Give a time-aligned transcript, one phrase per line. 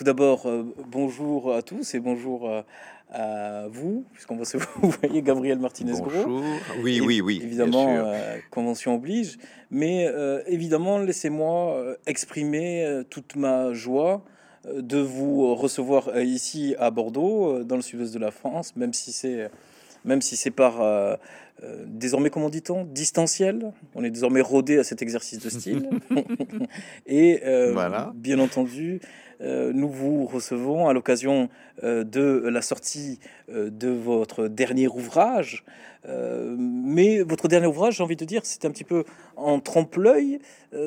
[0.00, 0.50] tout d'abord,
[0.86, 2.50] bonjour à tous et bonjour
[3.10, 6.04] à vous, puisqu'on va se vous voyez Gabriel Martinez-Gros.
[6.04, 6.42] Bonjour.
[6.82, 7.38] Oui, oui, oui.
[7.44, 8.10] Évidemment,
[8.50, 9.36] convention oblige.
[9.70, 10.10] Mais
[10.46, 14.24] évidemment, laissez-moi exprimer toute ma joie
[14.74, 19.50] de vous recevoir ici à Bordeaux, dans le sud-est de la France, même si c'est
[20.04, 21.16] même si c'est par euh,
[21.62, 23.72] euh, désormais, comment dit-on, distanciel.
[23.94, 25.90] On est désormais rodé à cet exercice de style.
[27.06, 28.12] Et euh, voilà.
[28.14, 29.00] bien entendu,
[29.40, 31.48] nous vous recevons à l'occasion
[31.82, 33.18] de la sortie
[33.48, 35.64] de votre dernier ouvrage.
[36.06, 39.04] mais votre dernier ouvrage, j'ai envie de dire, c'est un petit peu
[39.36, 40.40] en trompe-l'œil,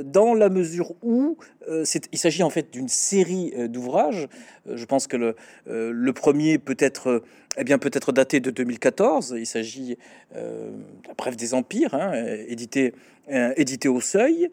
[0.03, 4.27] dans la mesure où il s'agit en fait d'une série d'ouvrages.
[4.67, 7.23] je pense que le, premier peut être
[7.57, 9.35] eh bien, peut-être daté de 2014.
[9.37, 9.97] Il s'agit
[10.35, 10.71] euh,
[11.07, 12.13] de des Empires, hein,
[12.47, 12.93] édité,
[13.31, 14.49] euh, édité au Seuil.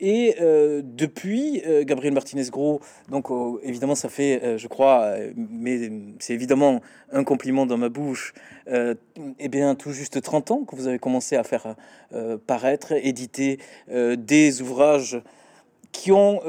[0.00, 3.28] Et euh, depuis, Gabriel Martinez-Gros, donc
[3.62, 6.80] évidemment, ça fait, je crois, mais c'est évidemment
[7.12, 8.34] un compliment dans ma bouche,
[8.66, 11.76] eh bien, tout juste 30 ans que vous avez commencé à faire
[12.46, 15.22] paraître, éditer des ouvrages
[15.92, 16.40] qui ont,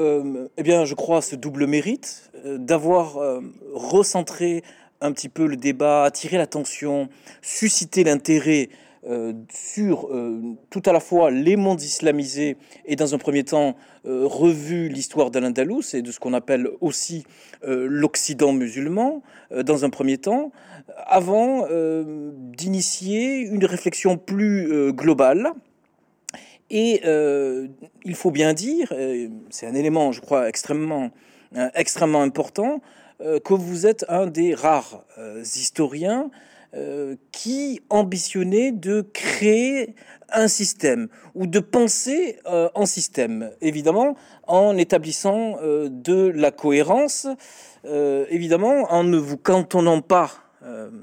[0.56, 3.40] eh bien, je crois, ce double mérite d'avoir
[3.72, 4.62] recentré
[5.00, 7.08] un petit peu le débat, attirer l'attention,
[7.42, 8.68] susciter l'intérêt
[9.08, 10.40] euh, sur euh,
[10.70, 15.30] tout à la fois les mondes islamisés et dans un premier temps euh, revu l'histoire
[15.30, 17.24] de l'Andalous et de ce qu'on appelle aussi
[17.62, 19.22] l'Occident musulman
[19.64, 20.52] dans un premier temps,
[21.06, 21.66] avant
[22.56, 25.52] d'initier une réflexion plus globale.
[26.70, 27.02] Et
[28.04, 28.92] il faut bien dire,
[29.50, 31.10] c'est un élément, je crois, extrêmement,
[31.74, 32.80] extrêmement important,
[33.22, 36.55] euh, que vous êtes un des rares euh, historiens euh,
[37.32, 39.94] qui ambitionnait de créer
[40.30, 47.26] un système ou de penser en système, évidemment en établissant de la cohérence,
[47.84, 50.32] évidemment en ne vous cantonnant pas,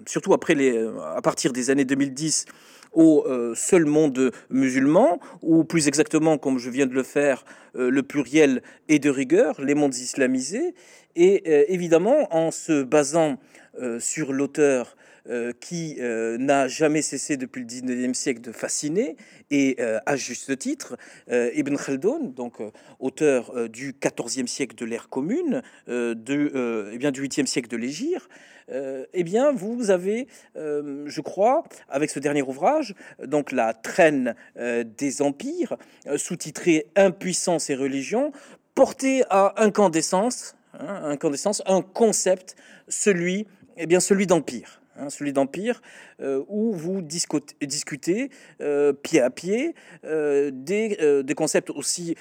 [0.06, 0.78] surtout après les,
[1.16, 2.46] à partir des années 2010,
[2.92, 8.62] au seul monde musulman, ou plus exactement, comme je viens de le faire, le pluriel
[8.90, 10.76] est de rigueur, les mondes islamisés,
[11.16, 13.38] et euh, évidemment, en se basant
[13.80, 14.96] euh, sur l'auteur
[15.29, 19.16] euh, qui n'a jamais cessé depuis le 19e siècle de fasciner,
[19.51, 20.97] et à juste titre,
[21.29, 22.56] Ibn Khaldun, donc
[23.00, 28.28] auteur du 14e siècle de l'ère commune, de, eh bien, du 8e siècle de l'Égir,
[28.69, 35.78] eh bien, vous avez, je crois, avec ce dernier ouvrage, donc la traîne des empires,
[36.17, 38.31] sous-titré Impuissance et religion,
[38.73, 42.55] porté à incandescence, Hein, incandescence, un concept,
[42.88, 43.45] celui,
[43.78, 44.81] eh bien, celui d'empire.
[44.96, 45.81] Hein, celui d'empire,
[46.22, 48.30] euh, où vous discutez,
[48.62, 49.74] euh, pied à pied
[50.06, 52.16] euh, des, concepts aussi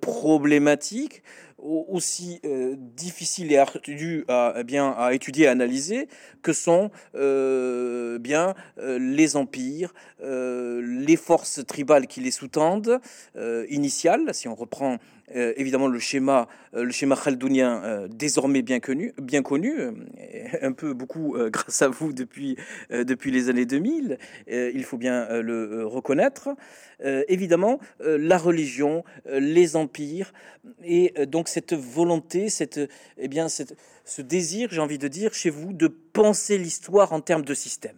[0.00, 1.22] problématiques,
[1.58, 2.40] aussi
[2.96, 6.08] difficiles et ardus à, eh bien, à étudier, analyser,
[6.42, 13.00] que sont bien les empires, les forces tribales qui les sous-tendent,
[13.68, 14.98] initiales, si on reprend
[15.34, 19.74] euh, évidemment le schéma, euh, le schéma khaldounien euh, désormais bien connu, bien connu,
[20.62, 22.56] un peu beaucoup grâce à vous depuis,
[22.90, 26.50] depuis les années 2000, il faut bien le reconnaître.
[27.00, 30.32] évidemment, la religion, les empires,
[30.84, 32.80] et donc cette volonté, cette,
[33.18, 37.20] eh bien, cette, ce désir, j'ai envie de dire, chez vous, de penser l'histoire en
[37.20, 37.96] termes de système.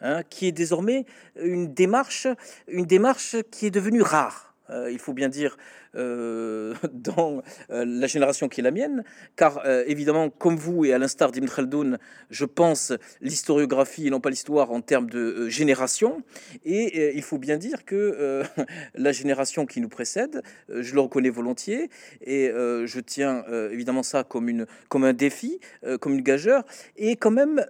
[0.00, 1.06] Hein, qui est désormais
[1.42, 2.28] une démarche,
[2.68, 4.48] une démarche qui est devenue rare.
[4.70, 5.56] Euh, il faut bien dire,
[5.94, 9.04] euh, dans euh, la génération qui est la mienne,
[9.36, 11.98] car évidemment, comme vous et à l'instar d'Ibn Khaldun,
[12.30, 16.22] je pense l'historiographie et non pas l'histoire en termes de génération.
[16.64, 18.42] Et il faut bien dire que
[18.94, 24.66] la génération qui nous précède, je le reconnais volontiers, et je tiens évidemment ça comme,
[24.94, 25.60] un défi,
[26.00, 26.64] comme une gageure,
[26.96, 27.64] et quand même,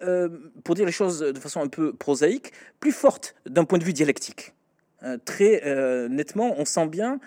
[0.65, 3.93] pour dire les choses de façon un peu prosaïque, plus forte d'un point de vue
[3.93, 4.55] dialectique.
[5.05, 7.19] Euh, très euh, nettement, on sent bien euh,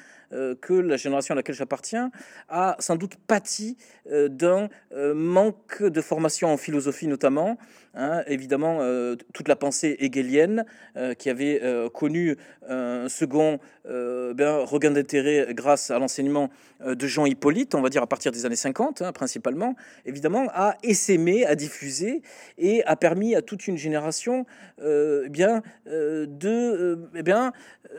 [0.61, 2.11] que la génération à laquelle j'appartiens
[2.49, 3.77] a sans doute pâti
[4.09, 4.69] d'un
[5.13, 7.57] manque de formation en philosophie notamment,
[7.93, 10.65] Hein, évidemment, euh, toute la pensée hegelienne
[10.95, 16.49] euh, qui avait euh, connu un second ben, regain d'intérêt grâce à l'enseignement
[16.85, 20.77] de Jean Hippolyte, on va dire à partir des années 50 hein, principalement, évidemment, a
[20.83, 22.21] essaimé, a diffusé
[22.57, 24.45] et a permis à toute une génération
[24.79, 27.51] eh bien, de, eh bien,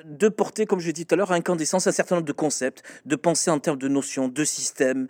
[0.05, 2.33] de porter, comme je l'ai dit tout à l'heure, à incandescence un certain nombre de
[2.33, 5.09] concepts, de penser en termes de notions, de systèmes.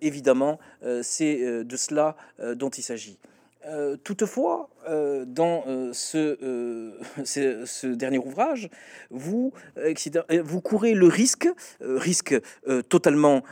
[0.00, 0.58] évidemment,
[1.02, 3.18] c'est de cela dont il s'agit.
[3.66, 8.68] Euh, toutefois, euh, dans euh, ce, dernier ouvrage,
[9.10, 9.54] vous,
[10.42, 11.48] vous courez le risque,
[11.80, 12.38] risque
[12.88, 13.42] totalement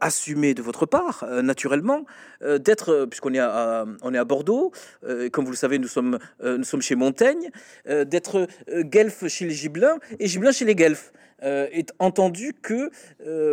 [0.00, 2.04] assumé de votre part, naturellement,
[2.42, 3.84] d'être, puisqu'on est, à,
[4.24, 4.72] Bordeaux,
[5.32, 6.18] comme vous le savez, nous sommes,
[6.80, 7.50] chez Montaigne,
[7.86, 11.12] d'être guelfe chez les Gibelins et Gibelin chez les guelfes.
[11.42, 12.90] Est entendu que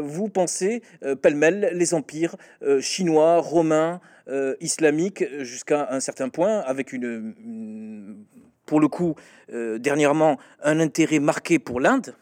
[0.01, 0.81] vous pensez
[1.22, 2.36] pêle-mêle les empires
[2.80, 8.25] chinois, romains, euh, islamique jusqu'à un certain point, avec une,
[8.66, 9.16] pour le coup,
[9.54, 12.13] euh, dernièrement, un intérêt marqué pour l'Inde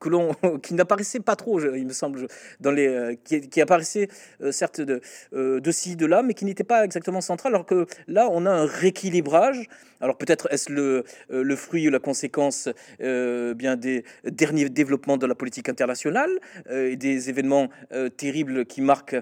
[0.00, 2.26] que l'on qui n'apparaissait pas trop, il me semble,
[2.60, 4.08] dans les euh, qui, apparaissait
[4.50, 5.00] certes de
[5.32, 7.54] de ci de là, mais qui n'était pas exactement central.
[7.54, 9.68] Alors que là, on a un rééquilibrage.
[10.00, 12.68] Alors peut-être est-ce le fruit ou la conséquence
[12.98, 16.30] bien des derniers développements de la politique internationale
[16.70, 17.70] et des événements
[18.16, 19.16] terribles qui marquent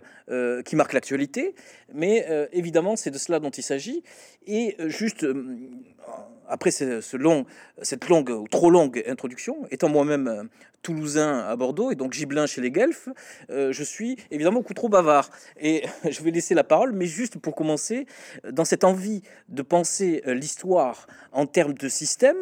[0.64, 1.54] qui marquent l'actualité.
[1.94, 4.02] Mais euh, évidemment, c'est de cela dont il s'agit.
[4.46, 5.56] Et euh, juste euh,
[6.48, 7.14] après cette
[8.08, 10.48] longue ou trop longue introduction, étant moi-même
[10.82, 13.08] toulousain à Bordeaux et donc gibelin chez les Guelfes,
[13.49, 15.31] je suis évidemment beaucoup trop bavard.
[15.61, 18.06] Et je vais laisser la parole, mais juste pour commencer,
[18.50, 22.37] dans cette envie de penser l'histoire en termes de système,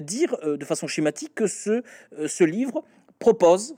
[0.00, 1.82] dire de façon schématique que ce,
[2.26, 2.84] ce livre
[3.18, 3.76] propose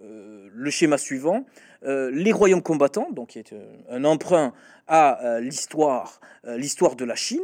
[0.00, 1.44] le schéma suivant
[1.84, 4.52] euh, les royaumes combattants, donc qui est euh, un emprunt
[4.88, 7.42] à euh, l'histoire, l'histoire de la Chine,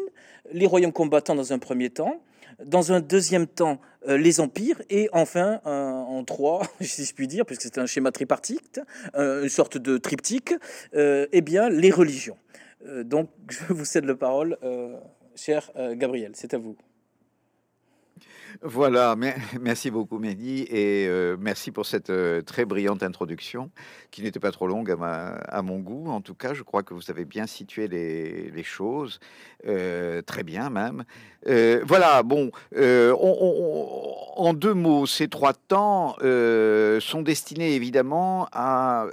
[0.53, 2.21] les royaumes combattants dans un premier temps,
[2.65, 7.63] dans un deuxième temps les empires et enfin en trois, si je puis dire, puisque
[7.63, 8.81] c'est un schéma tripartite,
[9.15, 10.55] une sorte de triptyque,
[10.95, 12.37] eh bien les religions.
[13.05, 14.59] donc je vous cède la parole,
[15.37, 16.77] cher Gabriel, c'est à vous.
[18.61, 19.17] Voilà,
[19.61, 23.71] merci beaucoup Mehdi et euh, merci pour cette euh, très brillante introduction
[24.11, 26.11] qui n'était pas trop longue à, mon goût.
[26.11, 29.21] En tout cas, je crois que vous avez bien situé les, choses,
[29.67, 31.05] euh, très bien même.
[31.85, 39.07] voilà, bon, en deux mots, ces trois temps sont destinés évidemment à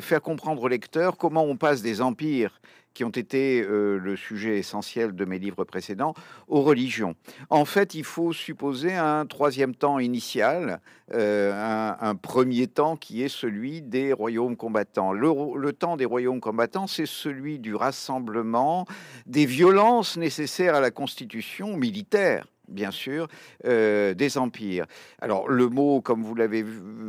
[0.00, 2.60] faire comprendre au lecteur comment on passe des empires
[2.94, 6.14] qui ont été euh, le sujet essentiel de mes livres précédents,
[6.48, 7.14] aux religions.
[7.50, 10.80] En fait, il faut supposer un troisième temps initial,
[11.12, 15.12] euh, un, premier temps qui est celui des royaumes combattants.
[15.12, 18.86] Le, le temps des royaumes combattants, c'est celui du rassemblement,
[19.26, 23.28] des violences nécessaires à la constitution militaire bien sûr,
[23.66, 24.86] euh, des empires.
[25.20, 26.64] Alors le mot, comme vous l'avez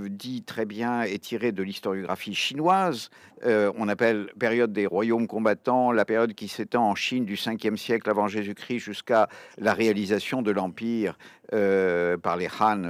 [0.10, 3.10] dit très bien, est tiré de l'historiographie chinoise.
[3.46, 7.76] Euh, on appelle période des royaumes combattants la période qui s'étend en Chine du 5e
[7.76, 9.28] siècle avant Jésus-Christ jusqu'à
[9.58, 11.18] la réalisation de l'empire
[11.52, 12.84] euh, par les Han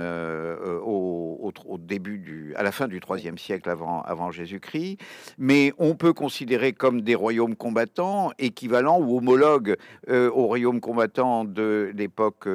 [0.86, 4.98] au, début du, à la fin du 3e siècle avant, avant Jésus-Christ.
[5.38, 9.75] Mais on peut considérer comme des royaumes combattants équivalents ou homologues
[10.10, 12.48] aux royaumes combattants de l'époque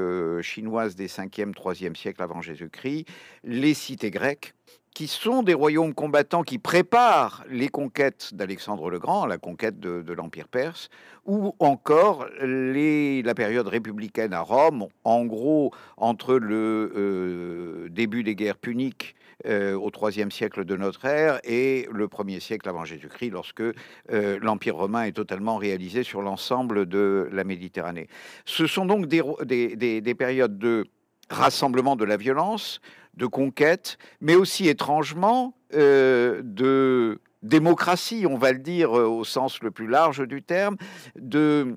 [0.43, 3.07] chinoise des 5e, 3e siècles avant Jésus-Christ,
[3.45, 4.55] les cités grecques,
[4.99, 10.13] qui sont des royaumes combattants qui préparent les conquêtes d'Alexandre le Grand, la conquête de,
[10.13, 10.89] l'Empire perse,
[11.25, 18.35] ou encore les, la période républicaine à Rome, en gros entre le euh, début des
[18.35, 19.15] guerres puniques
[19.47, 24.41] euh, au IIIe siècle de notre ère et le 1er siècle avant Jésus-Christ, lorsque euh,
[24.43, 28.09] l'Empire romain est totalement réalisé sur l'ensemble de la Méditerranée.
[28.47, 30.87] Ce sont donc des, des, des, périodes de
[31.31, 32.81] rassemblement de la violence,
[33.19, 39.71] de conquête, mais aussi étrangement euh, de démocratie, on va le dire au sens le
[39.71, 40.77] plus large du terme,
[41.17, 41.77] de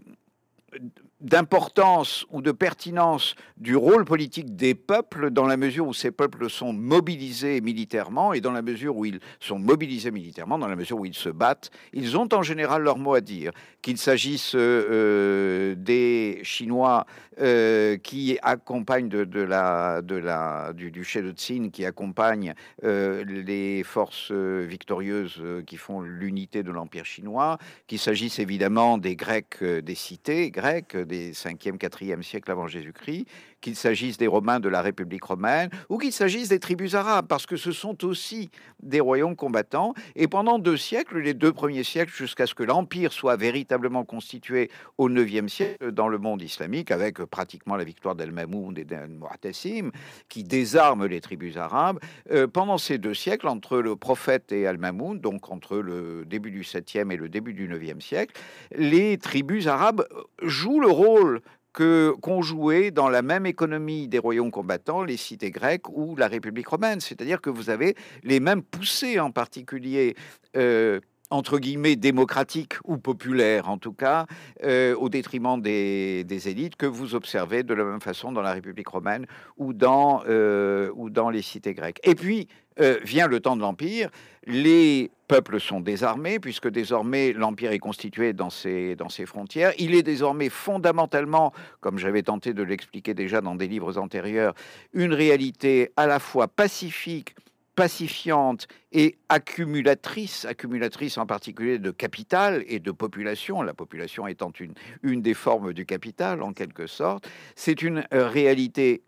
[1.21, 6.49] d'importance ou de pertinence du rôle politique des peuples dans la mesure où ces peuples
[6.49, 10.99] sont mobilisés militairement et dans la mesure où ils sont mobilisés militairement, dans la mesure
[10.99, 13.51] où ils se battent, ils ont en général leur mot à dire.
[13.81, 17.05] Qu'il s'agisse euh, des Chinois
[17.39, 25.41] euh, qui accompagnent de, la, de la, du de qui accompagnent euh, les forces victorieuses
[25.65, 31.34] qui font l'unité de l'Empire chinois, qu'il s'agisse évidemment des Grecs, des cités grecques, des
[31.34, 33.27] 5e, 4e siècles avant Jésus-Christ,
[33.62, 37.46] qu'il s'agisse des Romains de la République romaine ou qu'il s'agisse des tribus arabes, parce
[37.46, 38.50] que ce sont aussi
[38.82, 39.94] des royaumes combattants.
[40.15, 44.70] Et pendant deux siècles, les deux premiers siècles, jusqu'à ce que l'Empire soit véritablement constitué
[44.98, 49.91] au 9e siècle dans le monde islamique, avec pratiquement la victoire d'Al-Mamoun et d'Al-Mu'tasim,
[50.27, 52.00] qui désarment les tribus arabes,
[52.32, 56.62] euh, pendant ces deux siècles, entre le prophète et Al-Mamoun, donc entre le début du
[56.62, 58.39] 7e et le début du 9e siècle,
[58.75, 60.06] les tribus arabes
[60.41, 61.41] jouent le rôle
[61.73, 66.27] que qu'ont joué dans la même économie des royaumes combattants les cités grecques ou la
[66.27, 66.99] République romaine.
[66.99, 70.15] C'est-à-dire que vous avez les mêmes poussées, en particulier
[70.57, 70.99] euh,
[71.31, 74.27] entre guillemets démocratique ou populaire en tout cas,
[74.63, 78.87] euh, au détriment des, élites que vous observez de la même façon dans la République
[78.87, 79.25] romaine
[79.57, 81.99] ou dans, euh, ou dans les cités grecques.
[82.03, 82.47] Et puis
[82.79, 84.09] euh, vient le temps de l'Empire,
[84.45, 89.73] les peuples sont désarmés puisque désormais l'Empire est constitué dans ses, dans ses frontières.
[89.77, 94.53] Il est désormais fondamentalement, comme j'avais tenté de l'expliquer déjà dans des livres antérieurs,
[94.93, 97.35] une réalité à la fois pacifique,
[97.75, 104.73] pacifiante et accumulatrice, accumulatrice en particulier de capital et de population, la population étant une,
[105.03, 109.03] une des formes du capital en quelque sorte, c'est une euh, réalité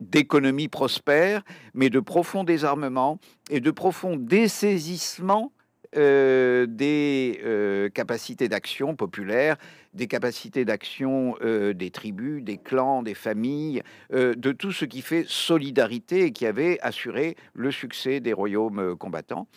[0.00, 1.42] d'économie prospère,
[1.74, 3.18] mais de profond désarmement
[3.50, 5.52] et de profond dessaisissement
[5.96, 9.56] euh, des euh, capacités d'action populaires,
[9.94, 15.24] des capacités d'action euh, des tribus, des clans, des familles, de tout ce qui fait
[15.26, 19.48] solidarité et qui avait assuré le succès des royaumes combattants.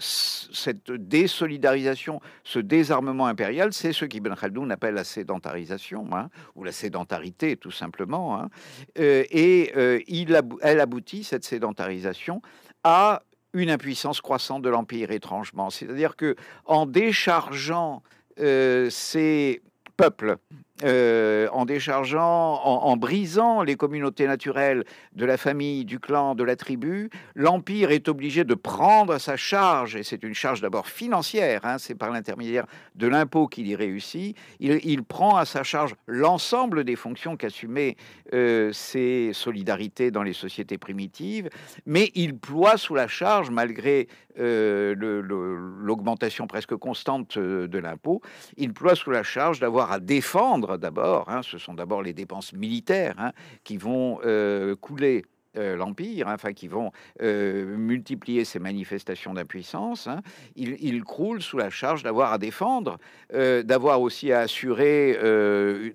[0.00, 6.72] Cette désolidarisation, ce désarmement impérial, c'est ce qu'Ibn Khaldoun appelle la sédentarisation, hein, ou la
[6.72, 8.40] sédentarité tout simplement.
[8.40, 8.48] Hein.
[8.96, 12.42] et il elle aboutit, cette sédentarisation,
[12.84, 15.70] à une impuissance croissante de l'Empire, étrangement.
[15.70, 18.02] C'est-à-dire que en déchargeant
[18.38, 19.62] euh, ces
[19.96, 20.36] peuples
[20.82, 24.84] euh, en déchargeant, en, brisant les communautés naturelles
[25.14, 29.96] de la famille, du clan, de la tribu, l'Empire est obligé de prendre sa charge,
[29.96, 34.36] et c'est une charge d'abord financière, hein, c'est par l'intermédiaire de l'impôt qu'il y réussit,
[34.58, 37.96] il, prend à sa charge l'ensemble des fonctions qu'assumaient
[38.32, 41.50] euh, ces solidarités dans les sociétés primitives,
[41.84, 44.08] mais il ploie sous la charge, malgré
[44.38, 48.20] euh, l'augmentation presque constante de l'impôt,
[48.56, 52.52] il ploie sous la charge d'avoir à défendre d'abord, hein, ce sont d'abord les dépenses
[52.52, 53.32] militaires hein,
[53.64, 55.24] qui vont euh, couler
[55.56, 60.08] euh, l'Empire, hein, enfin qui vont euh, multiplier ces manifestations d'impuissance,
[60.54, 62.98] il, croule sous la charge d'avoir à défendre,
[63.32, 65.18] d'avoir aussi à assurer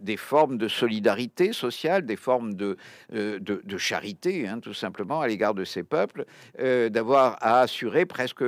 [0.01, 2.75] des formes de solidarité sociale, des formes de,
[3.11, 6.25] de, charité, tout simplement, à l'égard de ces peuples,
[6.59, 8.43] d'avoir à assurer presque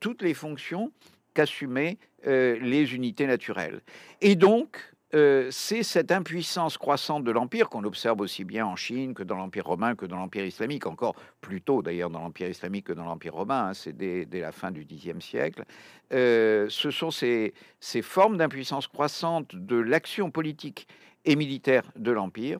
[0.00, 0.92] toutes les fonctions
[1.34, 3.82] qu'assumaient les unités naturelles.
[4.22, 4.78] Et donc,
[5.14, 9.36] euh, c'est cette impuissance croissante de l'Empire qu'on observe aussi bien en Chine que dans
[9.36, 13.04] l'Empire romain, que dans l'Empire islamique, encore plus tôt d'ailleurs dans l'Empire islamique que dans
[13.04, 15.64] l'Empire romain, hein, c'est dès, la fin du Xe siècle.
[16.12, 20.86] Euh, ce sont ces, ces formes d'impuissance croissante de l'action politique
[21.24, 22.58] et militaire de l'Empire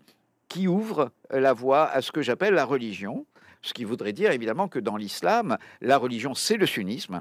[0.49, 3.27] qui ouvrent la voie à ce que j'appelle la religion,
[3.61, 7.21] ce qui voudrait dire évidemment que dans l'islam, la religion, c'est le sunnisme,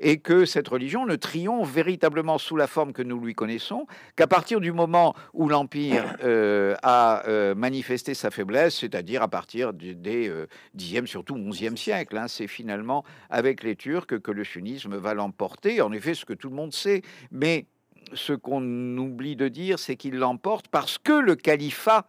[0.00, 3.86] et que cette religion ne triomphe véritablement sous la forme que nous lui connaissons
[4.16, 9.72] qu'à partir du moment où l'Empire euh, a euh, manifesté sa faiblesse, c'est-à-dire à partir
[9.72, 12.16] des euh, 10e, surtout 11e siècle.
[12.16, 12.28] Hein.
[12.28, 16.48] c'est finalement avec les Turcs que le sunnisme va l'emporter, en effet ce que tout
[16.48, 17.66] le monde sait, mais
[18.14, 22.06] ce qu'on oublie de dire, c'est qu'il l'emporte parce que le califat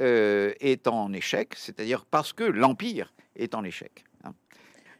[0.00, 4.04] euh, est en échec, c'est-à-dire parce que l'Empire est en échec.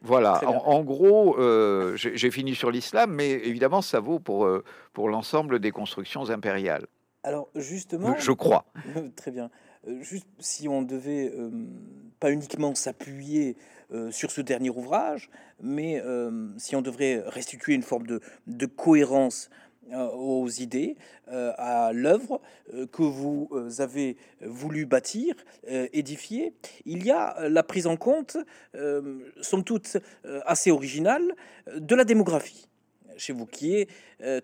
[0.02, 5.08] Voilà, en, gros, euh, j'ai fini sur l'islam, mais évidemment, ça vaut pour, euh, pour
[5.08, 6.86] l'ensemble des constructions impériales.
[7.22, 8.16] Alors, justement.
[8.18, 8.64] Je crois.
[9.16, 9.50] Très bien.
[10.00, 11.32] Juste si on devait
[12.18, 13.56] pas uniquement s'appuyer
[14.10, 15.30] sur ce dernier ouvrage,
[15.62, 16.02] mais
[16.58, 19.54] si on devrait restituer une forme de, de cohérence euh,
[19.94, 20.96] aux idées,
[21.28, 22.40] euh, à l'œuvre
[22.74, 25.34] euh, que vous avez voulu bâtir,
[25.92, 26.54] édifier.
[26.86, 28.36] Il y a la prise en compte,
[29.40, 29.98] somme toute
[30.44, 31.34] assez originale,
[31.76, 32.68] de la démographie
[33.16, 33.88] chez vous, qui est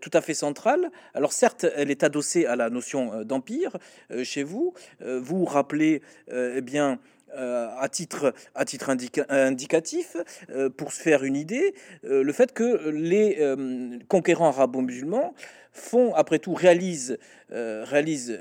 [0.00, 0.90] tout à fait centrale.
[1.14, 3.76] Alors certes, elle est adossée à la notion d'empire
[4.22, 4.74] chez vous.
[5.00, 6.98] vous rappelez eh bien
[7.35, 8.33] euh, à titre,
[9.28, 10.16] indicatif,
[10.49, 13.38] euh, pour se faire une idée, euh, le fait que les
[14.09, 15.35] conquérants arabo-musulmans
[15.73, 17.18] font, après tout, réalisent,
[17.50, 18.38] réalisent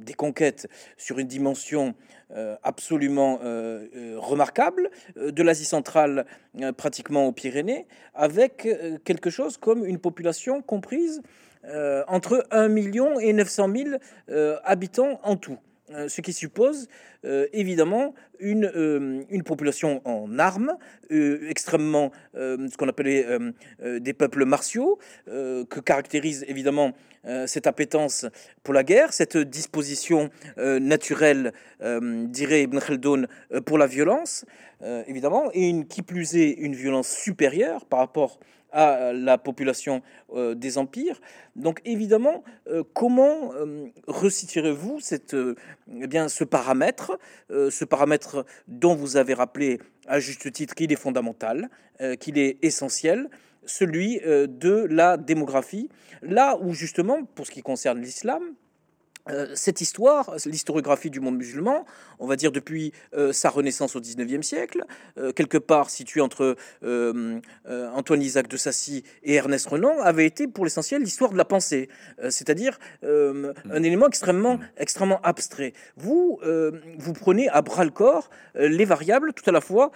[0.00, 1.94] des conquêtes sur une dimension
[2.64, 3.38] absolument
[4.16, 6.26] remarquable, de l'Asie centrale
[6.76, 8.68] pratiquement aux Pyrénées, avec
[9.04, 11.22] quelque chose comme une population comprise
[12.08, 13.70] entre 1 million et 900
[14.28, 15.58] 000 habitants en tout.
[15.94, 16.88] Euh, ce qui suppose
[17.24, 20.76] euh, évidemment une, euh, une, population en armes,
[21.10, 23.26] extrêmement ce qu'on appelait
[24.00, 26.92] des peuples martiaux, que caractérise évidemment
[27.46, 28.26] cette appétence
[28.62, 33.26] pour la guerre, cette disposition naturelle, dirait Ibn Khaldun,
[33.66, 34.46] pour la violence,
[35.06, 38.38] évidemment, et qui plus est une violence supérieure par rapport
[38.72, 40.02] à la population
[40.34, 41.20] des empires.
[41.56, 42.42] Donc évidemment,
[42.94, 43.52] comment
[44.06, 47.18] resituerez-vous cette, eh ce paramètre,
[47.50, 51.68] ce paramètre dont vous avez rappelé à juste titre qu'il est fondamental,
[52.18, 53.28] qu'il est essentiel,
[53.66, 55.88] celui de la démographie,
[56.22, 58.61] là où justement, pour ce qui concerne l'islam, euh,
[59.54, 61.84] cette histoire, l'historiographie du monde musulman,
[62.18, 64.84] on va dire depuis euh, sa renaissance au XIXe siècle,
[65.18, 70.64] euh, quelque part située entre Antoine Isaac de Sassy et Ernest Renan, avait été pour
[70.64, 71.88] l'essentiel l'histoire de la pensée,
[72.30, 75.72] c'est-à-dire un élément extrêmement, extrêmement abstrait.
[75.96, 76.40] Vous,
[76.98, 79.92] vous prenez à bras le corps les variables tout à la fois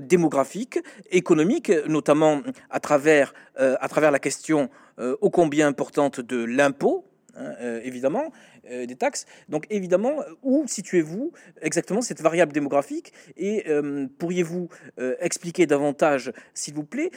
[0.00, 0.78] démographiques,
[1.10, 7.07] économiques, notamment à travers, à travers la question ô combien importante de l'impôt,
[7.38, 8.32] hein, évidemment,
[8.70, 9.26] euh, des taxes.
[9.48, 14.68] Donc évidemment, où situez-vous exactement cette variable démographique Et euh, pourriez-vous
[14.98, 17.10] euh, expliquer davantage, s'il vous plaît,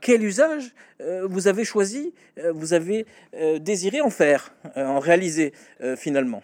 [0.00, 0.74] quel usage
[1.24, 2.12] vous avez choisi,
[2.52, 3.06] vous avez
[3.60, 5.52] désiré en faire, en réaliser
[5.96, 6.42] finalement?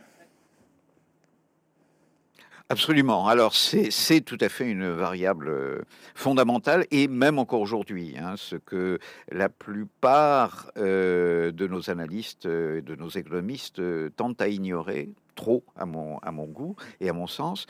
[2.70, 3.28] Absolument.
[3.28, 5.82] Alors c'est tout à fait une variable euh,
[6.14, 8.98] fondamentale et même encore aujourd'hui, hein, ce que
[9.30, 13.82] la plupart euh, de nos analystes, euh, de nos économistes
[14.16, 17.66] tentent à ignorer, trop à mon, à mon goût et à mon sens.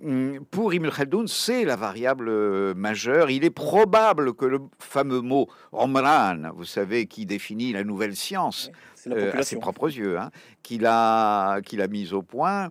[0.00, 2.30] Hum, pour Ibn Khaldoun, c'est la variable
[2.74, 3.30] majeure.
[3.30, 8.70] Il est probable que le fameux mot Omran, vous savez, qui définit la nouvelle science,
[9.08, 10.30] euh, à ses propres yeux, hein,
[10.62, 12.68] qu'il a, qu'il a mis au point,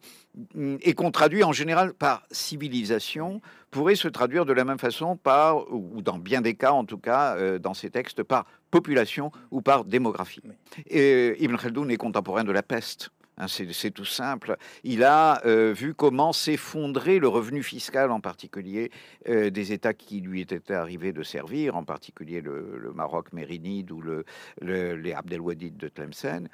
[0.55, 3.41] mm, et qu'on traduit en général par civilisation,
[3.71, 6.97] pourrait se traduire de la même façon par, ou dans bien des cas en tout
[6.97, 10.43] cas, euh, dans ces textes, par population ou par démographie.
[10.89, 13.09] Et Ibn Khaldoun est contemporain de la peste.
[13.37, 14.57] Hein, c'est tout simple.
[14.83, 18.91] Il a euh, vu comment s'effondrer le revenu fiscal, en particulier
[19.29, 24.01] euh, des États qui lui étaient arrivés de servir, en particulier le, Maroc mérinide ou
[24.01, 24.25] le,
[24.61, 26.47] les Abdelwadid de Tlemcen.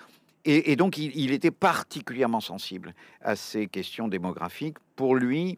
[0.46, 4.76] Et, donc, il, était particulièrement sensible à ces questions démographiques.
[4.98, 5.58] Pour lui,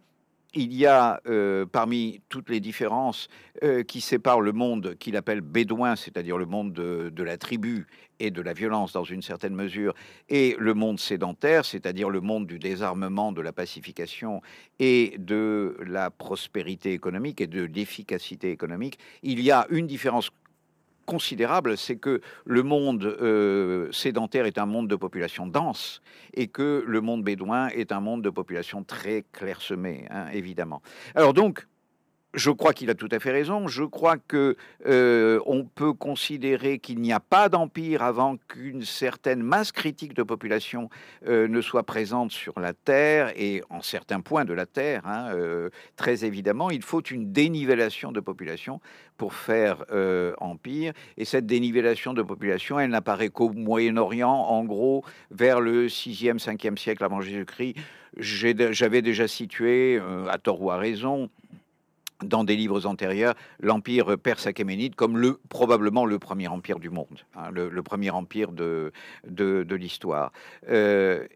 [0.55, 3.27] il y a euh, parmi toutes les différences
[3.63, 7.88] euh, qui séparent le monde qu'il appelle bédouin, c'est-à-dire le monde de, la tribu
[8.19, 9.93] et de la violence dans une certaine mesure,
[10.29, 14.41] et le monde sédentaire, c'est-à-dire le monde du désarmement, de la pacification
[14.79, 20.31] et de la prospérité économique et de l'efficacité économique, il y a une différence
[21.05, 26.01] considérable, c'est que le monde euh, sédentaire est un monde de population dense
[26.33, 30.81] et que le monde bédouin est un monde de population très clairsemée, hein, évidemment.
[31.13, 31.68] Alors donc,
[32.35, 33.67] je crois qu'il a tout à fait raison.
[33.67, 39.41] Je crois que euh, on peut considérer qu'il n'y a pas d'empire avant qu'une certaine
[39.41, 40.89] masse critique de population
[41.27, 45.03] euh, ne soit présente sur la Terre et en certains points de la Terre.
[45.05, 48.81] Hein, euh, très évidemment, il faut une dénivellation de population
[49.17, 49.85] pour faire
[50.39, 50.91] empire.
[51.17, 56.77] Et cette dénivellation de population, elle n'apparaît qu'au Moyen-Orient, en gros, vers le 6e, 5e
[56.77, 57.75] siècle avant Jésus-Christ.
[58.17, 61.29] J'avais déjà situé, à tort ou à raison,
[62.24, 67.25] dans des livres antérieurs l'empire perse achéménide comme le probablement le premier empire du monde,
[67.36, 68.92] hein, le, premier empire de,
[69.28, 70.32] de, l'histoire.
[70.70, 71.28] Euh,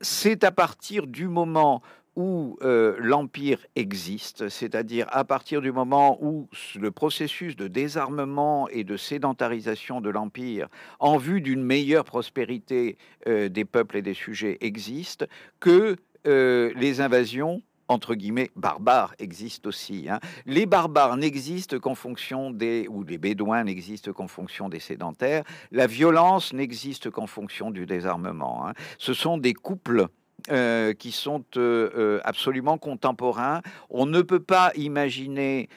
[0.00, 1.82] c'est à partir du moment
[2.14, 8.84] où euh, l'empire existe, c'est-à-dire à partir du moment où le processus de désarmement et
[8.84, 14.58] de sédentarisation de l'empire en vue d'une meilleure prospérité euh, des peuples et des sujets
[14.60, 15.26] existe,
[15.60, 20.08] que les invasions entre guillemets, barbares existent aussi.
[20.08, 20.18] Hein.
[20.46, 25.44] Les barbares n'existent qu'en fonction des, ou les bédouins n'existent qu'en fonction des sédentaires.
[25.70, 28.66] La violence n'existe qu'en fonction du désarmement.
[28.66, 28.72] Hein.
[28.98, 30.08] Ce sont des couples
[30.50, 33.62] euh, qui sont euh, euh, absolument contemporains.
[33.90, 35.68] On ne peut pas imaginer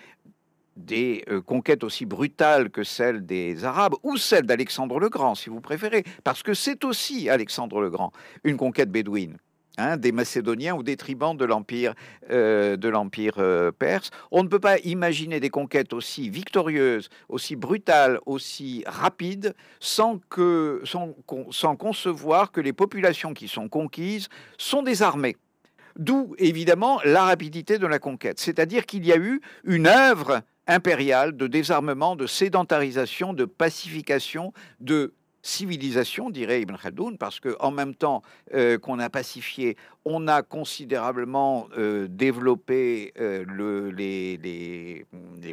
[0.76, 5.62] des conquêtes aussi brutales que celles des Arabes ou celles d'Alexandre le Grand, si vous
[5.62, 8.12] préférez, parce que c'est aussi Alexandre le Grand,
[8.44, 9.38] une conquête bédouine.
[9.78, 11.96] Hein, des Macédoniens ou des tribans de l'empire
[12.32, 14.10] euh, de l'empire euh, perse.
[14.32, 20.82] On ne peut pas imaginer des conquêtes aussi victorieuses, aussi brutales, aussi rapides, sans que
[20.86, 21.14] sans,
[21.52, 25.36] sans concevoir que les populations qui sont conquises sont des armées.
[25.98, 31.36] D'où évidemment la rapidité de la conquête, c'est-à-dire qu'il y a eu une œuvre impériale
[31.36, 35.14] de désarmement, de sédentarisation, de pacification, de
[35.46, 41.68] civilisation, dirait Ibn Khaldoun, parce qu'en même temps euh, qu'on a pacifié, on a considérablement
[41.78, 45.06] euh, développé euh, le, les,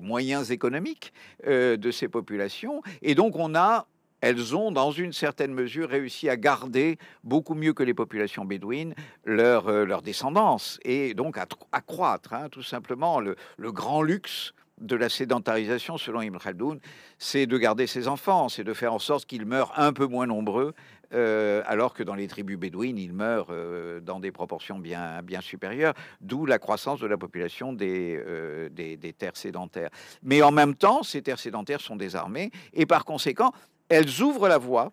[0.02, 1.12] moyens économiques
[1.46, 3.86] de ces populations, et donc on a
[4.20, 8.94] elles ont, dans une certaine mesure, réussi à garder beaucoup mieux que les populations bédouines
[9.24, 13.20] leur, leur descendance et donc à accroître hein, tout simplement.
[13.20, 16.80] Le, le, grand luxe de la sédentarisation, selon Ibn Khaldoun,
[17.18, 20.26] c'est de garder ses enfants, c'est de faire en sorte qu'ils meurent un peu moins
[20.26, 20.74] nombreux,
[21.12, 25.40] euh, alors que dans les tribus bédouines, ils meurent euh, dans des proportions bien, bien
[25.40, 29.90] supérieures, d'où la croissance de la population euh, des, des terres sédentaires.
[30.22, 33.52] Mais en même temps, ces terres sédentaires sont désarmées, et par conséquent,
[33.88, 34.92] elles ouvrent la voie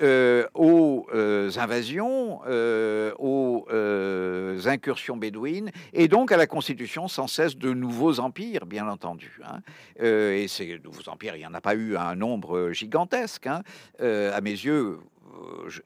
[0.00, 3.66] euh, aux euh, invasions, euh, aux
[4.66, 9.40] incursions bédouines, et donc à la constitution sans cesse de nouveaux empires, bien entendu.
[9.44, 9.60] Hein.
[10.00, 13.46] et ces nouveaux empires, il n'y en a pas eu un nombre gigantesque.
[13.46, 13.62] Hein.
[14.00, 14.98] à mes yeux,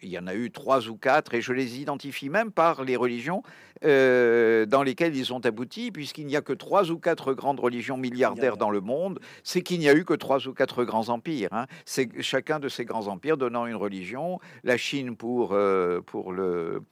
[0.02, 2.96] il y en a eu trois ou quatre, et je les identifie même par les
[2.96, 3.42] religions
[3.84, 7.96] euh, dans lesquelles ils ont abouti, puisqu'il n'y a que trois ou quatre grandes religions
[7.96, 11.48] milliardaires dans le monde, c'est qu'il n'y a eu que trois ou quatre grands empires.
[11.52, 11.66] Hein.
[11.84, 14.38] C'est chacun de ces grands empires donnant une religion.
[14.64, 16.82] La Chine pour, euh, pour le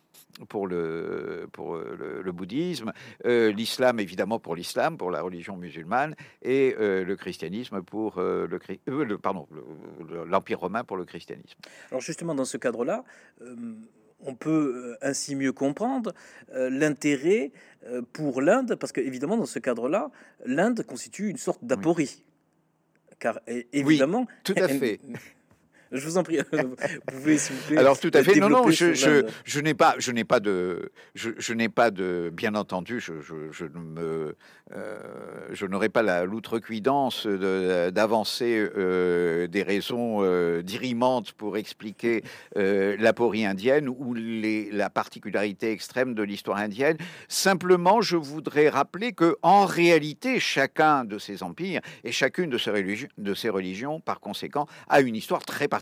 [0.49, 2.93] pour le, pour euh, le, bouddhisme,
[3.25, 8.59] euh, l'islam évidemment pour l'islam, pour la religion musulmane, et euh, le christianisme pour le,
[8.87, 9.47] le, pardon
[10.27, 11.59] l'empire romain pour le christianisme.
[11.91, 13.05] Alors justement dans ce cadre-là,
[14.21, 16.13] on peut ainsi mieux comprendre
[16.53, 17.53] l'intérêt
[18.13, 20.11] pour l'Inde, parce qu'évidemment dans ce cadre-là,
[20.45, 22.25] l'Inde constitue une sorte d'aporie.
[23.19, 23.41] Car
[23.73, 25.01] évidemment, tout à fait.
[25.93, 26.39] Je vous en prie.
[26.53, 26.77] vous
[27.07, 27.39] pouvez,
[27.77, 28.39] Alors tout à fait.
[28.39, 31.91] Non, non, je, je, je n'ai pas, je n'ai pas de, je, je n'ai pas
[31.91, 34.37] de, bien entendu, je, je ne me,
[34.73, 34.99] euh,
[35.53, 42.23] je n'aurai pas la l'outrecuidance d'avancer euh, des raisons euh, dirimantes pour expliquer
[42.55, 46.97] l'aporie indienne ou les, la particularité extrême de l'histoire indienne.
[47.29, 52.71] Simplement, je voudrais rappeler que en réalité, chacun de ces empires et chacune de ces
[52.71, 55.80] religions, de ces religions, par conséquent, a une histoire très particulière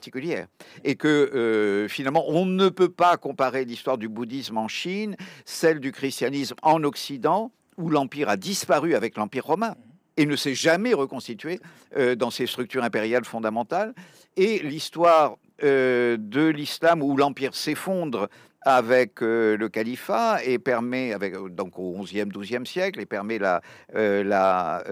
[0.84, 5.80] Et que euh, finalement, on ne peut pas comparer l'histoire du bouddhisme en Chine, celle
[5.80, 9.74] du christianisme en Occident, où l'empire a disparu avec l'empire romain
[10.16, 11.60] et ne s'est jamais reconstitué
[11.96, 13.94] euh, dans ses structures impériales fondamentales,
[14.36, 18.28] et l'histoire euh, de l'islam où l'empire s'effondre
[18.62, 23.62] avec le califat et permet, avec, donc au 11e, 12e siècle, et permet la,
[23.94, 24.82] la,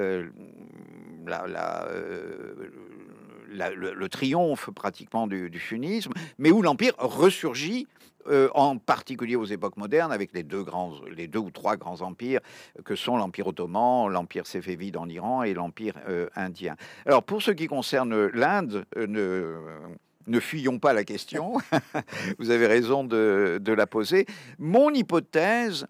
[1.27, 1.89] la, la
[3.57, 7.87] le, triomphe pratiquement du, sunnisme, mais où l'empire ressurgit
[8.29, 12.03] euh, en particulier aux époques modernes, avec les deux, grands, les deux ou trois grands
[12.03, 12.41] empires
[12.85, 16.75] que sont l'Empire ottoman, l'Empire séfévide en Iran et l'Empire euh, indien.
[17.05, 19.61] Alors, pour ce qui concerne l'Inde, euh,
[20.27, 21.55] ne, fuyons pas la question,
[22.39, 24.27] vous avez raison de la poser.
[24.59, 25.87] Mon hypothèse,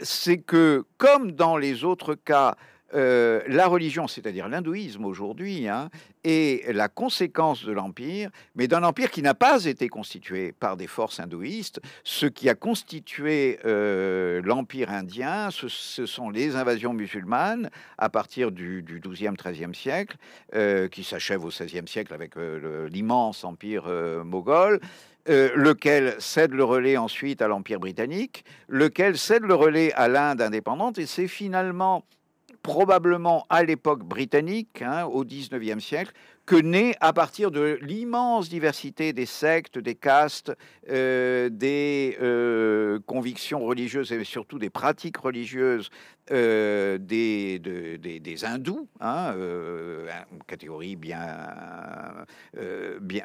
[0.00, 2.56] c'est que, comme dans les autres cas,
[2.94, 5.88] euh, la religion, c'est-à-dire l'hindouisme aujourd'hui, hein,
[6.24, 10.86] est la conséquence de l'empire, mais d'un empire qui n'a pas été constitué par des
[10.86, 11.80] forces hindouistes.
[12.04, 15.68] Ce qui a constitué euh, l'empire indien, ce,
[16.06, 20.16] sont les invasions musulmanes à partir du, du 12e, 13e siècle,
[20.54, 22.34] euh, qui s'achèvent au 16e siècle avec
[22.90, 23.84] l'immense empire
[24.24, 24.80] moghol.
[25.26, 30.98] lequel cède le relais ensuite à l'Empire britannique, lequel cède le relais à l'Inde indépendante,
[30.98, 32.04] et c'est finalement
[32.62, 36.12] probablement à l'époque britannique, hein, au 19e siècle,
[36.46, 40.52] que naît à partir de l'immense diversité des sectes, des castes,
[40.88, 45.90] euh, des euh, convictions religieuses et surtout des pratiques religieuses
[46.30, 51.26] euh, des, des, hindous, hein, une catégorie bien,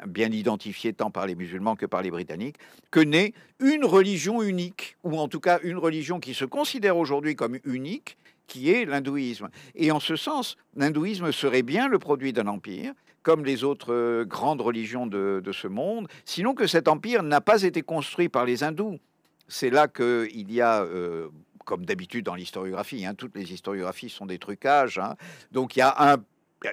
[0.06, 2.56] bien identifiée tant par les musulmans que par les britanniques,
[2.90, 7.34] que naît une religion unique, ou en tout cas une religion qui se considère aujourd'hui
[7.34, 8.16] comme unique,
[8.48, 9.48] qui est l'hindouisme.
[9.76, 14.24] Et en ce sens, l'hindouisme serait bien le produit d'un empire, comme les autres euh,
[14.24, 18.64] grandes religions de, ce monde, sinon que cet empire n'a pas été construit par les
[18.64, 18.98] hindous.
[19.46, 20.82] C'est là qu'il y a...
[20.82, 21.28] Euh,
[21.64, 24.98] comme d'habitude dans l'historiographie, hein, toutes les historiographies sont des trucages.
[24.98, 25.16] Hein.
[25.52, 26.16] donc il y a un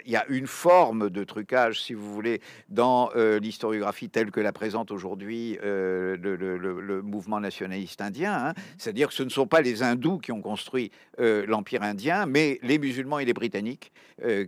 [0.06, 4.40] il y a une forme de trucage, si vous voulez, dans euh, l'historiographie telle que
[4.40, 8.48] la présente aujourd'hui euh, le, mouvement nationaliste indien.
[8.48, 8.54] Hein.
[8.78, 12.60] C'est-à-dire que ce ne sont pas les hindous qui ont construit euh, l'empire indien, mais
[12.64, 13.92] les musulmans et les britanniques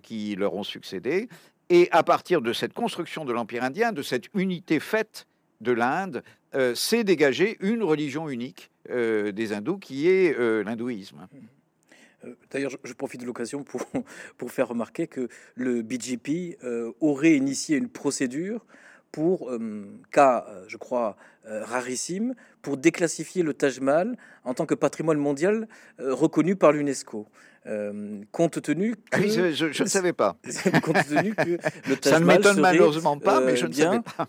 [0.02, 1.28] qui leur ont succédé.
[1.70, 5.28] Et à partir de cette construction de l'empire indien, de cette unité faite
[5.60, 6.24] de l'Inde,
[6.74, 11.28] s'est dégagée une religion unique des hindous qui est l'hindouisme.
[12.28, 13.82] Euh, d'ailleurs, je, profite de l'occasion pour,
[14.38, 18.66] pour faire remarquer que le BGP euh, aurait initié une procédure
[19.12, 25.18] pour, euh, cas, je crois, rarissime, pour déclassifier le Taj Mahal en tant que patrimoine
[25.18, 27.26] mondial reconnu par l'UNESCO.
[28.34, 30.36] compte tenu ah que, je, ne savais pas.
[30.84, 31.58] compte tenu que
[31.90, 34.28] le Taj Ça ne m'étonne malheureusement pas, mais je ne bien, savais pas.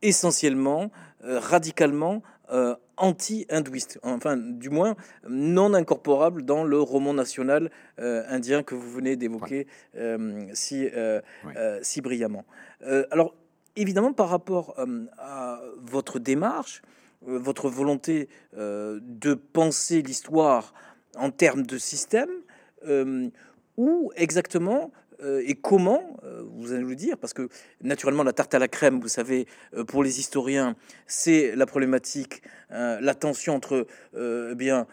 [0.00, 0.90] essentiellement,
[1.22, 2.22] radicalement
[2.96, 4.94] anti-hindouiste, enfin du moins
[5.28, 9.66] non incorporable dans le roman national indien que vous venez d'évoquer
[10.52, 10.88] si,
[11.82, 12.44] si brillamment.
[13.10, 13.34] alors
[13.76, 14.76] évidemment par rapport
[15.18, 16.82] à votre démarche,
[17.22, 20.74] votre volonté de penser l'histoire
[21.16, 22.30] en termes de système,
[23.76, 27.48] où exactement euh, et comment, euh, vous allez le dire, parce que
[27.80, 32.42] naturellement la tarte à la crème, vous savez, euh, pour les historiens, c'est la problématique,
[32.70, 34.86] la tension entre eh bien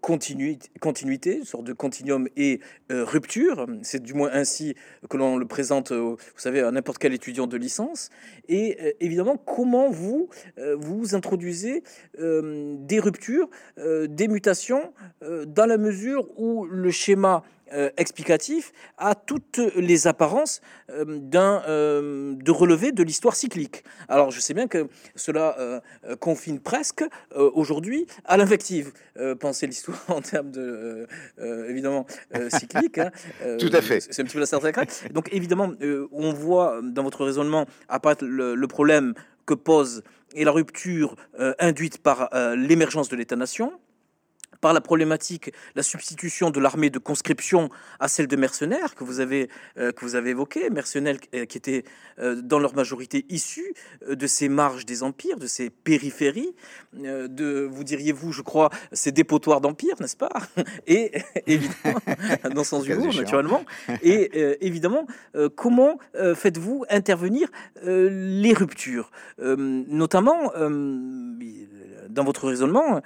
[0.00, 2.60] continuité, continuité, une sorte de continuum et
[2.90, 3.66] rupture.
[3.82, 4.76] C'est du moins ainsi
[5.10, 8.10] que l'on le présente, vous savez, à n'importe quel étudiant de licence.
[8.48, 10.28] Et évidemment, comment vous
[10.76, 11.82] vous introduisez
[12.16, 20.06] des ruptures, des mutations, dans la mesure où le schéma euh, explicatif à toutes les
[20.06, 23.82] apparences euh, d'un euh, de relevé de l'histoire cyclique.
[24.08, 25.82] Alors je sais bien que cela
[26.20, 27.04] confine presque
[27.34, 28.92] aujourd'hui à l'invective.
[29.40, 31.06] penser l'histoire en termes de
[31.68, 32.06] évidemment
[32.48, 32.98] cyclique.
[32.98, 33.10] Hein,
[33.58, 34.00] Tout à fait.
[34.00, 34.74] C'est un petit peu la certaine
[35.12, 35.72] Donc évidemment,
[36.12, 39.14] on voit dans votre raisonnement apparaître le, le problème
[39.46, 40.02] que pose
[40.34, 41.16] et la rupture
[41.58, 43.72] induite par l'émergence de l'État-nation
[44.62, 49.18] par la problématique, la substitution de l'armée de conscription à celle de mercenaires que vous
[49.20, 51.84] avez, euh, que vous avez évoqué, mercenaires euh, qui étaient
[52.20, 53.74] euh, dans leur majorité issus
[54.08, 56.54] de ces marges des empires, de ces périphéries,
[56.94, 60.30] de, vous diriez-vous, je crois, ces dépotoirs d'empire, n'est-ce pas?
[60.86, 61.10] Et
[61.46, 62.00] évidemment,
[62.54, 63.64] dans son humour, naturellement.
[64.02, 64.30] Et
[64.64, 65.06] évidemment,
[65.56, 65.98] comment
[66.34, 67.48] faites-vous intervenir
[67.82, 69.10] les ruptures?
[69.38, 70.52] Notamment,
[72.08, 73.00] dans votre raisonnement,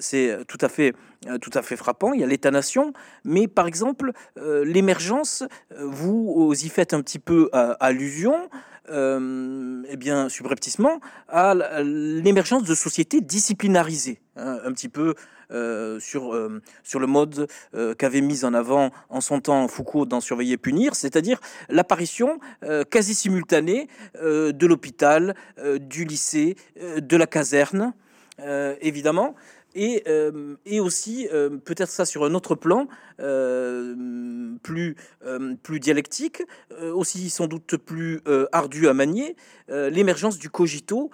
[0.00, 0.83] c'est tout à fait,
[1.26, 2.12] euh, tout à fait frappant.
[2.12, 2.92] Il y a l'État-nation,
[3.24, 5.44] mais par exemple, euh, l'émergence,
[5.78, 8.48] vous y faites un petit peu allusion.
[8.90, 15.14] eh bien, subrepticement, à l'émergence de sociétés disciplinarisées, hein, un petit peu
[16.00, 16.50] sur,
[16.82, 17.46] sur le mode
[17.96, 22.40] qu'avait mis en avant en son temps Foucault dans Surveiller punir, c'est-à-dire l'apparition
[22.90, 23.88] quasi simultanée
[24.22, 25.34] de l'hôpital,
[25.78, 27.94] du lycée, de la caserne,
[28.40, 29.34] euh, évidemment,
[29.74, 32.86] et, euh, et aussi, euh, peut-être ça sur un autre plan,
[34.62, 34.96] plus,
[35.62, 36.42] plus dialectique,
[36.80, 39.36] aussi sans doute plus ardu à manier,
[39.68, 41.10] l'émergence du cogito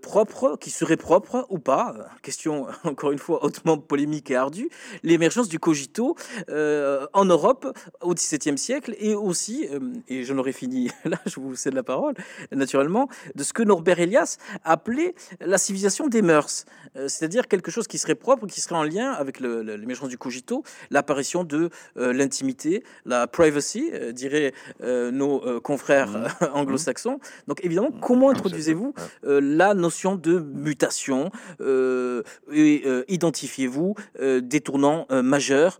[0.00, 4.70] propre, qui serait propre ou pas, question encore une fois hautement polémique et ardue,
[5.02, 6.14] l'émergence du cogito
[6.48, 9.66] en Europe au XVIIe siècle et aussi,
[10.06, 12.14] et je n'aurais fini là, je vous cède la parole,
[12.52, 17.91] naturellement, de ce que Norbert Elias appelait la civilisation des mœurs, c'est-à-dire quelque chose qui
[17.98, 23.26] serait propre, qui serait en lien avec l'émergence du cogito, l'apparition de euh, l'intimité, la
[23.26, 24.52] privacy, euh, diraient
[24.82, 26.44] euh, nos confrères mmh.
[26.54, 27.18] anglo-saxons.
[27.48, 28.00] Donc évidemment, mmh.
[28.00, 35.78] comment introduisez-vous la notion de mutation et identifiez-vous des tournants majeurs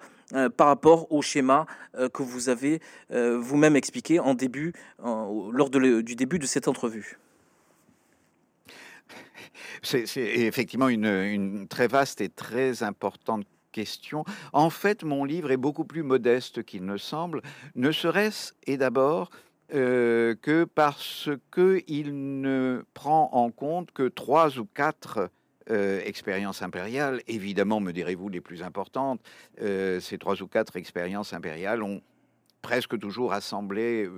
[0.57, 1.67] par rapport au schéma
[2.13, 4.73] que vous avez vous-même expliqué en début,
[5.03, 7.19] lors du début de cette entrevue?
[9.83, 14.25] C'est effectivement une, très vaste et très importante question.
[14.53, 17.43] En fait, mon livre est beaucoup plus modeste qu'il ne semble,
[17.75, 19.31] ne serait-ce et d'abord
[19.75, 25.31] euh, que parce qu'il ne prend en compte que trois ou quatre
[25.71, 27.23] euh, expériences impériales.
[27.29, 29.21] Évidemment, me direz-vous, les plus importantes.
[29.63, 32.03] Euh, ces trois ou quatre expériences impériales ont
[32.63, 34.09] presque toujours rassembler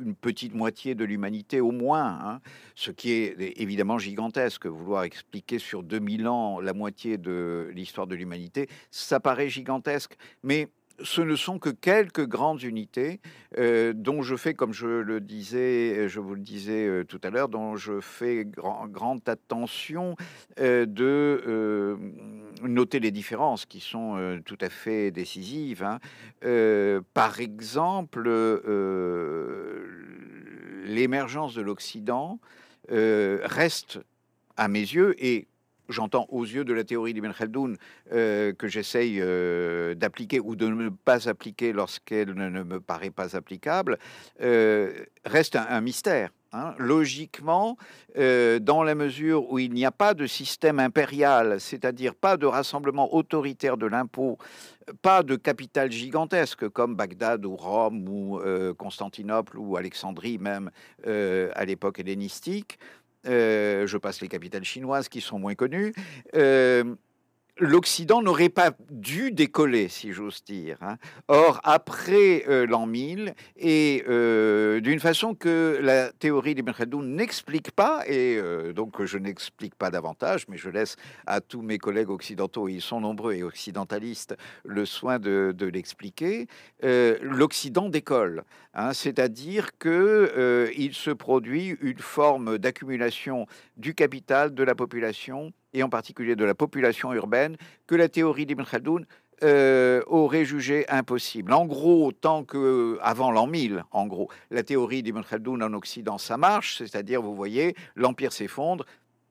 [0.00, 2.40] une petite moitié de l'humanité au moins, hein.
[2.74, 4.66] ce qui est évidemment gigantesque.
[4.66, 10.68] Vouloir expliquer sur 2000 ans la moitié de l'histoire de l'humanité, ça paraît gigantesque, mais
[11.02, 13.20] ce ne sont que quelques grandes unités
[13.56, 17.30] euh, dont je fais, comme je le disais, je vous le disais euh, tout à
[17.30, 20.16] l'heure, dont je fais grande attention
[20.60, 21.98] euh, de
[22.62, 25.84] noter les différences qui sont tout à fait décisives.
[25.84, 25.98] Hein.
[27.14, 28.28] par exemple,
[30.84, 32.40] l'émergence de l'Occident
[32.88, 34.00] reste
[34.56, 35.46] à mes yeux et
[35.88, 37.76] j'entends aux yeux de la théorie d'Ibn Khaldoun
[38.12, 43.36] euh, que j'essaye euh, d'appliquer ou de ne pas appliquer lorsqu'elle ne, me paraît pas
[43.36, 43.98] applicable,
[44.40, 44.92] euh,
[45.24, 46.30] reste un, mystère.
[46.52, 46.74] Hein.
[46.78, 47.76] Logiquement,
[48.16, 53.14] dans la mesure où il n'y a pas de système impérial, c'est-à-dire pas de rassemblement
[53.14, 54.38] autoritaire de l'impôt,
[55.02, 58.40] pas de capital gigantesque comme Bagdad ou Rome ou
[58.78, 60.70] Constantinople ou Alexandrie même
[61.04, 62.78] à l'époque hellénistique,
[63.28, 65.92] je passe les capitales chinoises qui sont moins connues.
[67.60, 70.78] Euh, l'Occident n'aurait pas dû décoller, si j'ose dire.
[70.80, 70.96] Hein.
[71.28, 77.70] Or, après euh, l'an 1000, et euh, d'une façon que la théorie d'Ibn Khaldoun n'explique
[77.72, 82.10] pas, et euh, donc je n'explique pas davantage, mais je laisse à tous mes collègues
[82.10, 86.46] occidentaux, ils sont nombreux et occidentalistes, le soin de, l'expliquer,
[86.82, 88.44] l'Occident décolle.
[88.74, 88.92] Hein.
[88.92, 96.36] C'est-à-dire qu'il se produit une forme d'accumulation du capital, de la population, et en particulier
[96.36, 99.06] de la population urbaine, que la théorie d'Ibn Khaldoun
[99.44, 101.52] euh, aurait jugé impossible.
[101.52, 106.18] En gros, tant que avant l'an 1000, en gros, la théorie d'Ibn Khaldoun en Occident,
[106.18, 108.84] ça marche, c'est-à-dire, vous voyez, l'empire s'effondre,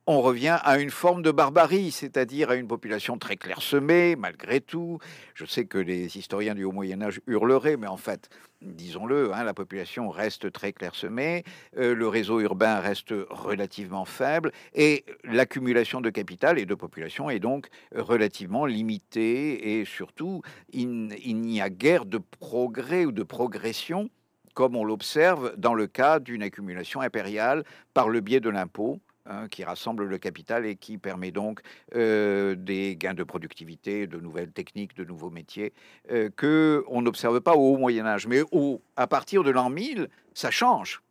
[0.08, 5.00] on revient à une forme de barbarie, c'est-à-dire à une population très clairsemée, malgré tout.
[5.36, 8.30] Je sais que les historiens du Haut Moyen Âge hurleraient, mais en fait,
[8.62, 11.44] disons-le, hein, la population reste très clairsemée,
[11.78, 17.40] euh, le réseau urbain reste relativement faible, et l'accumulation de capital et de population est
[17.40, 20.42] donc relativement limitée, et surtout,
[20.72, 24.10] il, il n'y a guère de progrès ou de progression
[24.54, 29.48] comme on l'observe dans le cas d'une accumulation impériale par le biais de l'impôt, Hein,
[29.50, 31.60] qui rassemble le capital et qui permet donc
[31.96, 35.74] euh, des gains de productivité, de nouvelles techniques, de nouveaux métiers
[36.12, 38.26] euh, que on n'observe pas au Moyen Âge.
[38.26, 41.02] Mais au, à partir de l'an 1000, ça change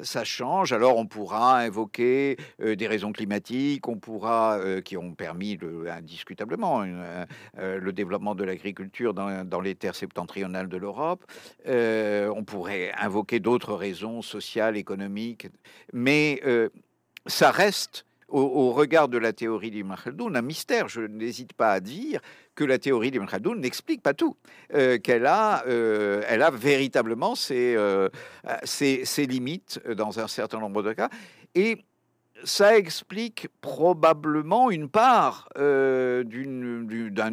[0.00, 0.72] ça change.
[0.72, 5.58] Alors on pourra invoquer euh, des raisons climatiques, on pourra qui ont permis
[5.90, 11.24] indiscutablement le développement de l'agriculture dans, dans, les terres septentrionales de l'Europe.
[11.66, 15.48] on pourrait invoquer d'autres raisons sociales, économiques,
[15.92, 16.40] mais
[17.28, 20.88] ça reste, au, regard de la théorie d'Ibn Khaldoun, un mystère.
[20.88, 22.20] Je n'hésite pas à dire
[22.54, 24.36] que la théorie d'Ibn Khaldoun n'explique pas tout,
[24.74, 28.08] euh, qu'elle a, euh, elle a véritablement euh,
[28.64, 31.08] ses, ses, limites dans un certain nombre de cas.
[31.54, 31.84] Et
[32.44, 36.24] ça explique probablement une part d'un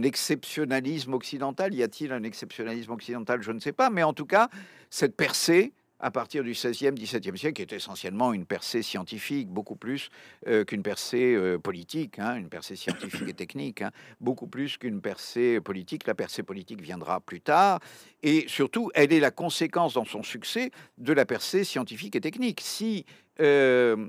[0.02, 1.74] exceptionnalisme occidental.
[1.76, 3.42] Y a-t-il un exceptionnalisme occidental?
[3.42, 4.50] Je ne sais pas, mais en tout cas,
[4.90, 9.76] cette percée à partir du XVIe, XVIIe siècle, qui est essentiellement une percée scientifique, beaucoup
[9.76, 10.10] plus
[10.48, 15.02] euh, qu'une percée euh, politique, hein, une percée scientifique et technique, hein, beaucoup plus qu'une
[15.02, 16.08] percée politique.
[16.08, 17.80] La percée politique viendra plus tard,
[18.24, 22.62] et surtout, elle est la conséquence dans son succès de la percée scientifique et technique.
[22.62, 23.06] Si
[23.40, 24.08] euh,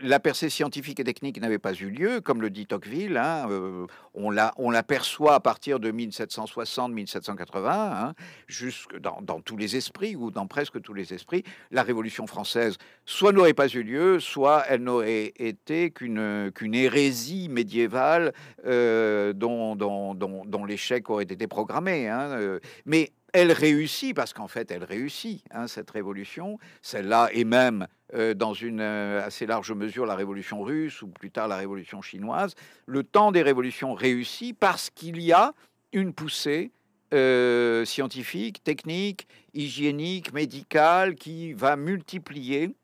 [0.00, 3.16] la percée scientifique et technique n'avait pas eu lieu, comme le dit Tocqueville.
[3.16, 8.14] Hein, euh, on l'aperçoit à partir de 1760-1780, hein,
[8.48, 11.44] jusque dans, tous les esprits ou dans presque tous les esprits.
[11.70, 18.32] La Révolution française, soit n'aurait pas eu lieu, soit elle n'aurait été qu'une hérésie médiévale
[18.66, 22.08] euh, dont, dont, l'échec aurait été programmé.
[22.08, 27.44] Hein, euh, mais elle réussit, parce qu'en fait, elle réussit, hein, cette révolution, celle-là, et
[27.44, 31.56] même euh, dans une euh, assez large mesure la révolution russe, ou plus tard la
[31.56, 32.54] révolution chinoise,
[32.86, 35.52] le temps des révolutions réussit parce qu'il y a
[35.92, 36.70] une poussée
[37.12, 42.76] euh, scientifique, technique, hygiénique, médicale, qui va multiplier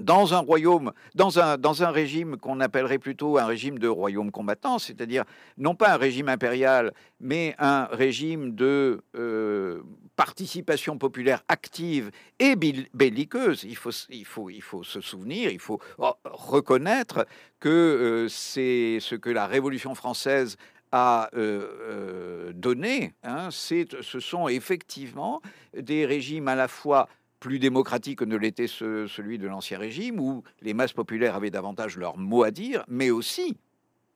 [0.00, 4.30] dans un royaume, dans un, dans un régime qu'on appellerait plutôt un régime de royaume
[4.30, 5.24] combattant, c'est-à-dire
[5.58, 9.82] non pas un régime impérial, mais un régime de euh,
[10.16, 13.64] participation populaire active et belliqueuse.
[13.64, 15.80] Il faut, il, faut, il faut se souvenir, il faut
[16.24, 17.26] reconnaître
[17.58, 20.56] que euh, c'est ce que la Révolution française
[20.92, 25.40] a euh, donné, hein, ce sont effectivement
[25.76, 27.08] des régimes à la fois
[27.40, 31.96] plus démocratique que ne l'était celui de l'Ancien Régime, où les masses populaires avaient davantage
[31.96, 33.56] leur mot à dire, mais aussi,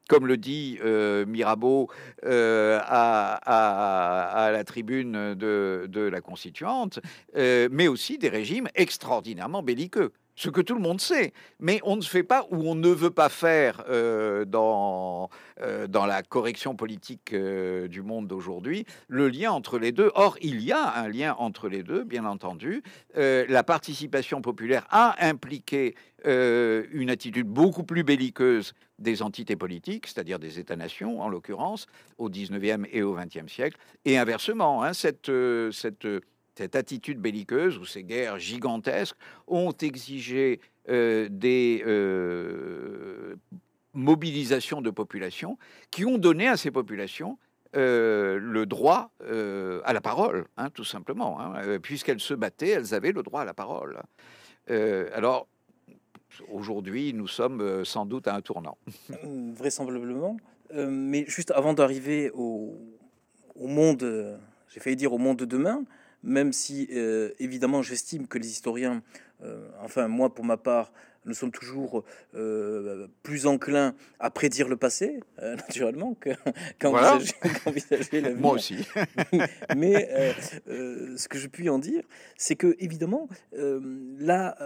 [0.09, 1.91] comme le dit euh, Mirabeau
[2.25, 7.01] euh, à, la tribune de, la Constituante,
[7.37, 11.97] euh, mais aussi des régimes extraordinairement belliqueux ce que tout le monde sait, mais on
[11.97, 16.75] ne fait pas ou on ne veut pas faire euh, dans, euh, dans la correction
[16.75, 20.11] politique euh, du monde d'aujourd'hui le lien entre les deux.
[20.15, 22.83] Or, il y a un lien entre les deux, bien entendu.
[23.15, 25.95] la participation populaire a impliqué
[26.25, 31.87] une attitude beaucoup plus belliqueuse des entités politiques, c'est-à-dire des États-nations en l'occurrence,
[32.19, 35.31] au 19e et au 20e siècle, et inversement, hein, cette,
[35.73, 36.07] cette
[36.57, 43.37] cette attitude belliqueuse ou ces guerres gigantesques ont exigé euh, des euh,
[43.93, 45.59] mobilisations de populations
[45.91, 47.39] qui ont donné à ces populations
[47.75, 49.11] euh, le droit
[49.85, 51.41] à la parole, hein, tout simplement.
[51.41, 51.79] Hein.
[51.81, 54.01] Puisqu'elles se battaient, elles avaient le droit à la parole.
[54.69, 55.49] alors,
[56.53, 58.79] aujourd'hui, nous sommes sans doute à un tournant.
[59.57, 60.37] Vraisemblablement.
[60.73, 62.79] mais juste avant d'arriver au,
[63.57, 64.39] au monde,
[64.69, 65.85] j'ai failli dire au monde de demain,
[66.25, 69.03] même si euh, évidemment j'estime que les historiens
[69.83, 70.91] enfin moi pour ma part,
[71.27, 76.15] nous sommes toujours euh, plus enclins à prédire le passé, euh, naturellement,
[76.79, 78.41] qu'à envisager, l'avenir.
[78.41, 78.87] Moi aussi.
[79.77, 80.09] Mais
[80.69, 82.03] euh, ce que je puis en dire,
[82.37, 84.57] c'est que, évidemment, la,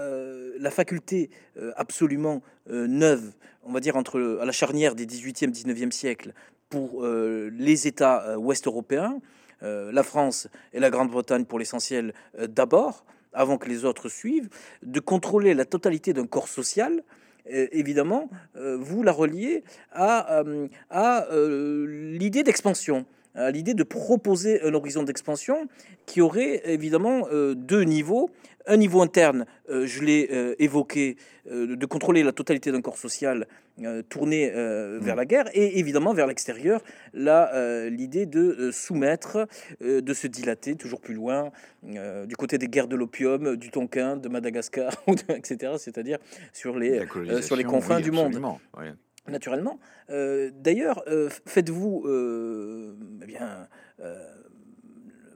[0.59, 1.31] la faculté
[1.77, 6.33] absolument neuve, on va dire, entre, à la charnière des 18e, 19e siècles,
[6.69, 9.21] pour les États ouest européens,
[9.63, 12.15] la France et la Grande-Bretagne pour l'essentiel
[12.49, 14.49] d'abord, avant que les autres suivent,
[14.83, 17.03] de contrôler la totalité d'un corps social,
[17.51, 24.63] euh, évidemment, euh, vous la reliez à, euh, à l'idée d'expansion, à l'idée de proposer
[24.63, 25.69] un horizon d'expansion
[26.07, 28.31] qui aurait évidemment deux niveaux
[28.69, 31.17] un niveau interne, euh, je l'ai euh, évoqué,
[31.51, 33.47] euh, de contrôler la totalité d'un corps social
[34.09, 36.83] tourné vers la guerre, et évidemment vers l'extérieur,
[37.15, 39.47] là, l'idée de soumettre,
[39.81, 41.53] de se dilater toujours plus loin,
[41.85, 44.91] du côté des guerres de l'opium, du Tonkin, de Madagascar,
[45.29, 46.19] etc., c'est-à-dire
[46.53, 47.03] sur les,
[47.41, 48.43] sur les confins du monde.
[49.29, 49.79] Naturellement.
[50.09, 51.05] D'ailleurs,
[51.47, 52.05] faites-vous
[53.23, 53.69] eh bien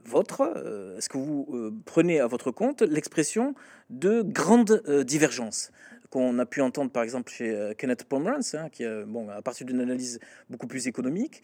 [0.05, 3.55] votre, euh, est-ce que vous euh, prenez à votre compte l'expression
[3.89, 5.71] de grande euh, divergence?
[6.13, 9.65] Qu'on a pu entendre par exemple chez Kenneth Pomerantz, hein, qui a, bon, à partir
[9.65, 11.41] d'une analyse beaucoup plus économique,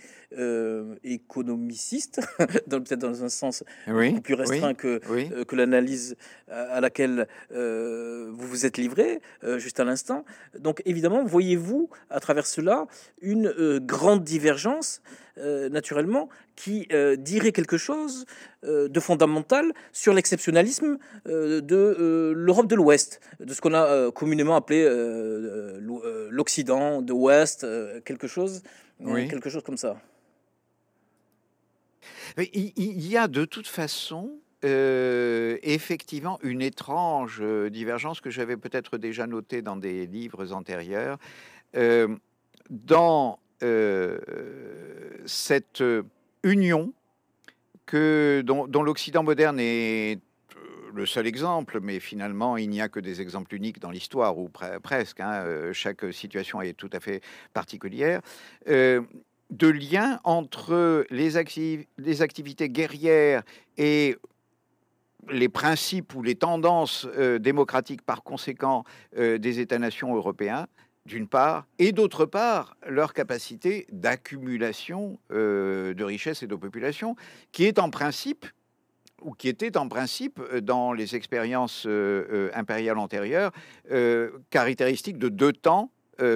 [1.03, 2.21] économiciste,
[2.69, 4.99] peut-être dans un sens beaucoup plus restreint que,
[5.43, 6.15] que l'analyse
[6.49, 9.21] à laquelle vous vous êtes livré
[9.57, 10.23] juste à l'instant.
[10.59, 12.85] Donc évidemment, voyez-vous à travers cela
[13.21, 15.01] une grande divergence
[15.39, 18.25] euh, naturellement, qui euh, dirait quelque chose
[18.65, 24.83] euh, de fondamental sur l'exceptionnalisme de l'Europe de l'Ouest, de ce qu'on a communément appelé
[26.29, 27.65] l'Occident de l'Ouest,
[28.03, 28.63] quelque chose,
[29.03, 30.01] quelque chose comme ça.
[32.37, 39.61] Il y a de toute façon effectivement une étrange divergence que j'avais peut-être déjà notée
[39.61, 41.17] dans des livres antérieurs.
[42.69, 43.39] dans
[45.25, 45.83] cette
[46.43, 46.93] union
[47.89, 50.19] que, dont, l'Occident moderne est
[50.55, 50.59] euh,
[50.93, 54.49] le seul exemple, mais finalement, il n'y a que des exemples uniques dans l'histoire, ou
[54.83, 55.19] presque.
[55.19, 57.21] Hein, euh, chaque situation est tout à fait
[57.53, 58.21] particulière.
[58.67, 63.41] de lien entre les, activités guerrières
[63.77, 64.17] et
[65.29, 67.07] les principes ou les tendances
[67.39, 68.83] démocratiques par conséquent
[69.17, 70.67] des États-nations européens,
[71.05, 77.15] d'une part, et d'autre part, leur capacité d'accumulation euh, de richesses et de population,
[77.51, 78.45] qui est en principe,
[79.21, 83.51] ou qui était en principe euh, dans les expériences euh, impériales antérieures,
[84.49, 85.91] caractéristique de deux temps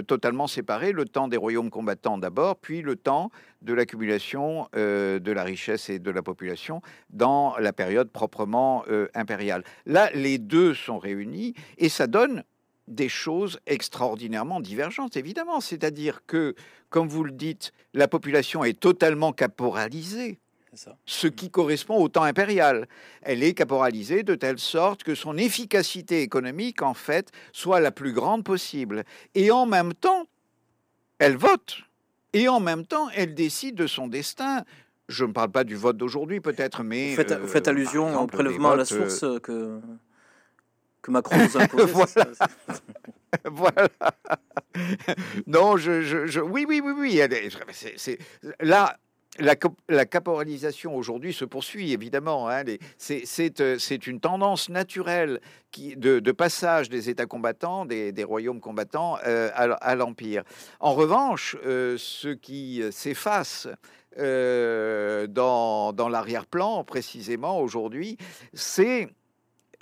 [0.07, 5.43] totalement séparés, le temps des royaumes combattants d'abord, puis le temps de l'accumulation de la
[5.43, 9.65] richesse et de la population dans la période proprement impériale.
[9.85, 12.45] Là, les deux sont réunis et ça donne
[12.87, 15.61] des choses extraordinairement divergentes, évidemment.
[15.61, 16.55] C'est-à-dire que,
[16.89, 20.39] comme vous le dites, la population est totalement caporalisée.
[21.05, 22.87] Ce qui correspond au temps impérial.
[23.21, 28.11] Elle est caporalisée de telle sorte que son efficacité économique, en fait, soit la plus
[28.11, 29.03] grande possible.
[29.35, 30.27] Et en même temps,
[31.19, 31.83] elle vote.
[32.33, 34.63] Et en même temps, elle décide de son destin.
[35.09, 37.11] Je ne parle pas du vote d'aujourd'hui, peut-être, mais.
[37.11, 39.79] Vous faites, euh, allusion au prélèvement à la source euh, que
[41.03, 41.67] que Macron nous a
[43.51, 43.87] voilà.
[45.45, 47.21] non, je, je, oui, oui, oui, oui.
[47.97, 48.17] C'est
[48.59, 48.97] là.
[49.39, 49.55] La,
[49.89, 52.49] la, caporalisation aujourd'hui se poursuit, évidemment.
[52.49, 55.41] Hein, euh, c'est une tendance naturelle
[55.71, 60.43] qui, de, passage des États combattants, des, royaumes combattants euh, à, l'Empire.
[60.79, 63.67] En revanche, euh, ce qui s'efface
[64.15, 68.17] dans, dans l'arrière-plan, précisément aujourd'hui,
[68.53, 69.09] c'est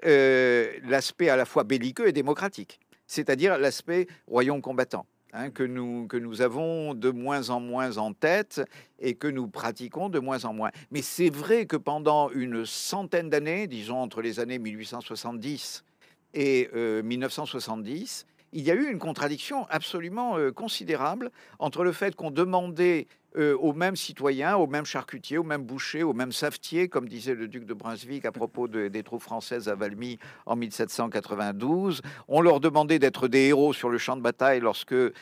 [0.06, 5.06] euh, l'aspect à la fois belliqueux et démocratique, c'est-à-dire l'aspect royaume combattant.
[5.34, 8.62] Hein, que, nous, que nous avons de moins en moins en tête
[9.00, 10.72] et que nous pratiquons de moins en moins.
[10.92, 15.86] Mais c'est vrai que pendant une centaine d'années, disons entre les années 1870
[16.34, 22.16] et 1970, euh, il y a eu une contradiction absolument euh, considérable entre le fait
[22.16, 23.08] qu'on demandait
[23.38, 27.34] euh, aux mêmes citoyens, aux mêmes charcutiers, aux mêmes bouchers, aux mêmes savetiers, comme disait
[27.34, 32.02] le duc de Brunswick à propos des troupes françaises à Valmy en 1792.
[32.28, 35.14] On leur demandait d'être des héros sur le champ de bataille lorsque euh,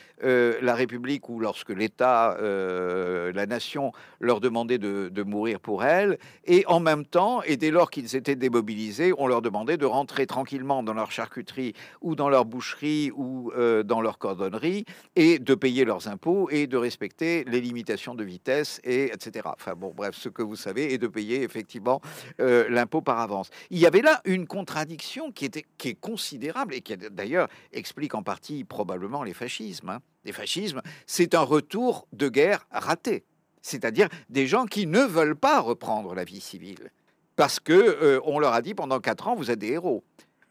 [0.60, 6.18] la République ou lorsque l'État, euh, la nation, leur demandait de, de, mourir pour elle.
[6.46, 10.26] Et en même temps, et dès lors qu'ils étaient démobilisés, on leur demandait de rentrer
[10.26, 13.52] tranquillement dans leur charcuterie ou dans leur boucherie ou
[13.84, 14.84] dans leur cordonnerie
[15.14, 19.48] et de payer leurs impôts et de respecter les limitations de vitesse, et etc.
[19.52, 22.00] Enfin bon, bref, ce que vous savez est de payer effectivement
[22.40, 23.50] euh, l'impôt par avance.
[23.70, 28.14] Il y avait là une contradiction qui, était, qui est considérable et qui d'ailleurs explique
[28.14, 29.90] en partie probablement les fascismes.
[29.90, 30.00] Hein.
[30.24, 33.24] Les fascismes, c'est un retour de guerre raté,
[33.62, 36.90] c'est-à-dire des gens qui ne veulent pas reprendre la vie civile
[37.36, 40.04] parce que euh, on leur a dit pendant quatre ans vous êtes des héros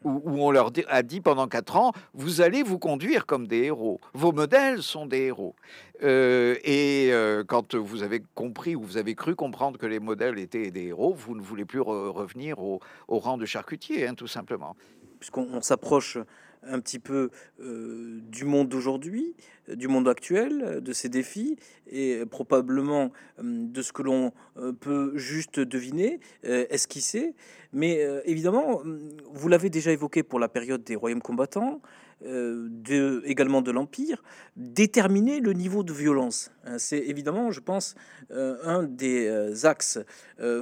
[0.04, 4.00] où, on leur a dit pendant quatre ans, vous allez vous conduire comme des héros.
[4.14, 5.54] Vos modèles sont des héros.
[6.02, 10.38] Euh, et euh, quand vous avez compris ou vous avez cru comprendre que les modèles
[10.38, 14.76] étaient des héros, vous ne voulez plus revenir au, rang de charcutier, hein, tout simplement.
[15.18, 16.16] Puisqu'on s'approche
[16.62, 17.30] un petit peu
[17.60, 19.34] euh, du monde d'aujourd'hui,
[19.68, 21.56] du monde actuel, de ses défis
[21.90, 24.32] et probablement de ce que l'on
[24.80, 27.34] peut juste deviner, esquisser.
[27.72, 28.82] Mais évidemment,
[29.32, 31.80] vous l'avez déjà évoqué pour la période des royaumes combattants,
[32.22, 34.22] de, également de l'Empire,
[34.56, 36.50] déterminer le niveau de violence.
[36.64, 37.94] Hein, c'est évidemment, je pense,
[38.30, 39.98] un des axes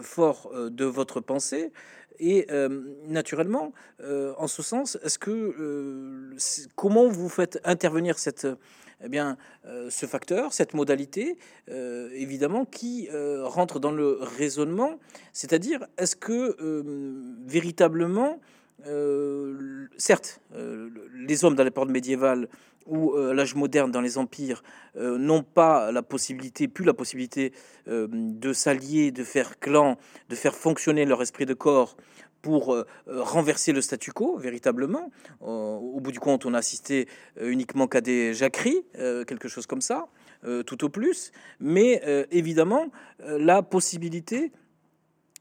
[0.02, 1.72] forts de votre pensée.
[2.20, 2.68] Et euh,
[3.06, 6.36] naturellement, euh, en ce sens, est-ce que euh,
[6.74, 8.46] comment vous faites intervenir cette
[9.04, 9.36] eh bien,
[9.90, 11.38] ce facteur, cette modalité,
[11.68, 13.08] évidemment, qui
[13.44, 14.98] rentre dans le raisonnement,
[15.32, 16.56] c'est-à-dire, est-ce que
[17.46, 18.40] véritablement,
[19.96, 20.40] certes,
[21.14, 22.48] les hommes dans l'époque médiévale
[22.86, 24.62] ou l'âge moderne dans les empires
[24.96, 27.52] n'ont pas la possibilité, plus la possibilité
[27.86, 29.98] de s'allier, de faire clan,
[30.28, 31.96] de faire fonctionner leur esprit de corps
[32.42, 35.10] pour euh, euh, renverser le statu quo, véritablement.
[35.40, 37.08] au bout du compte, on a assisté
[37.40, 40.08] euh, uniquement qu'à des jacqueries, quelque chose comme ça,
[40.66, 41.32] tout au plus.
[41.60, 44.52] Mais évidemment, la possibilité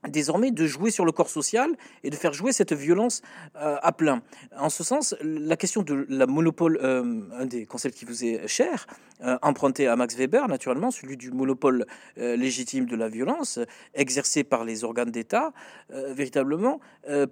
[0.08, 1.70] désormais de jouer sur le corps social
[2.04, 3.22] et de faire jouer cette violence
[3.56, 4.22] euh, à plein.
[4.58, 8.48] En ce sens, la question de la monopole, euh, un des concepts qui vous est
[8.48, 8.88] cher,
[9.24, 11.86] euh, emprunté à Max Weber, naturellement, celui du monopole
[12.16, 13.60] légitime de la violence
[13.94, 15.54] exercé par les organes d'État,
[15.90, 16.80] véritablement,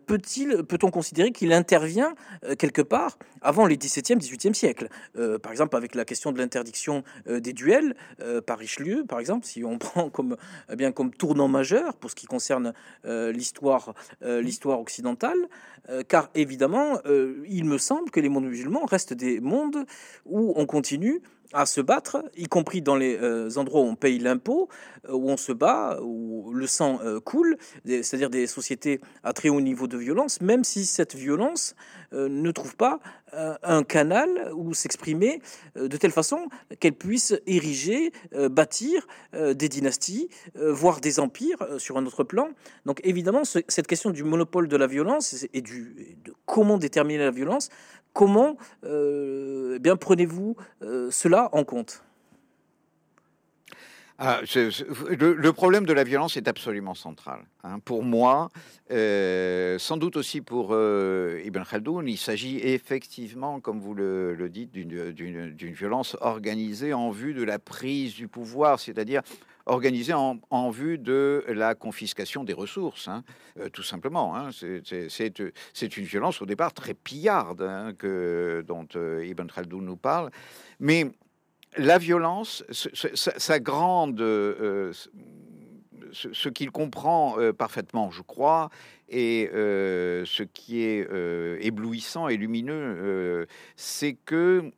[0.06, 2.16] peut-il, peut-on considérer qu'il intervient
[2.58, 4.90] quelque part avant les 17e, 18e siècles?
[5.42, 7.96] Par exemple, avec la question de l'interdiction des duels
[8.46, 10.38] par Richelieu, par exemple, si on prend comme,
[10.72, 12.65] eh bien, comme tournant majeur pour ce qui concerne
[13.06, 13.94] euh, l'histoire
[14.24, 15.38] euh, l'histoire occidentale,
[15.90, 17.00] euh, car évidemment,
[17.48, 19.86] il me semble que les mondes musulmans restent des mondes
[20.26, 21.22] où on continue
[21.54, 24.68] à se battre, y compris dans les endroits où on paye l'impôt,
[25.08, 29.88] où on se bat, où le sang coule, c'est-à-dire des sociétés à très haut niveau
[29.88, 31.76] de violence, même si cette violence
[32.16, 33.00] ne trouve pas
[33.34, 35.42] un canal où s'exprimer
[35.76, 36.48] de telle façon
[36.80, 38.12] qu'elle puisse ériger,
[38.50, 42.50] bâtir des dynasties, voire des empires sur un autre plan.
[42.86, 47.32] Donc évidemment, cette question du monopole de la violence et du, de comment déterminer la
[47.32, 47.70] violence,
[48.14, 50.56] comment eh bien prenez-vous
[51.10, 52.02] cela en compte?
[54.18, 57.42] Ah, le, problème de la violence est absolument central.
[57.64, 57.80] Hein.
[57.80, 58.50] Pour moi,
[58.92, 64.72] euh, sans doute aussi pour euh, Ibn Khaldoun, il s'agit effectivement, comme vous le, dites,
[64.72, 69.22] d'une violence organisée en vue de la prise du pouvoir, c'est-à-dire
[69.66, 73.24] organisée en, vue de la confiscation des ressources, hein.
[73.60, 74.38] euh, tout simplement.
[74.38, 74.50] Hein.
[74.52, 80.32] C'est une violence au départ très pillarde que, dont Ibn Khaldoun nous parle,
[80.80, 81.12] mais
[81.78, 84.94] la violence, sa, grande, euh,
[86.12, 88.70] ce, qu'il comprend euh, parfaitement, je crois,
[89.10, 91.08] et euh, ce qui est
[91.62, 94.72] éblouissant et lumineux, c'est que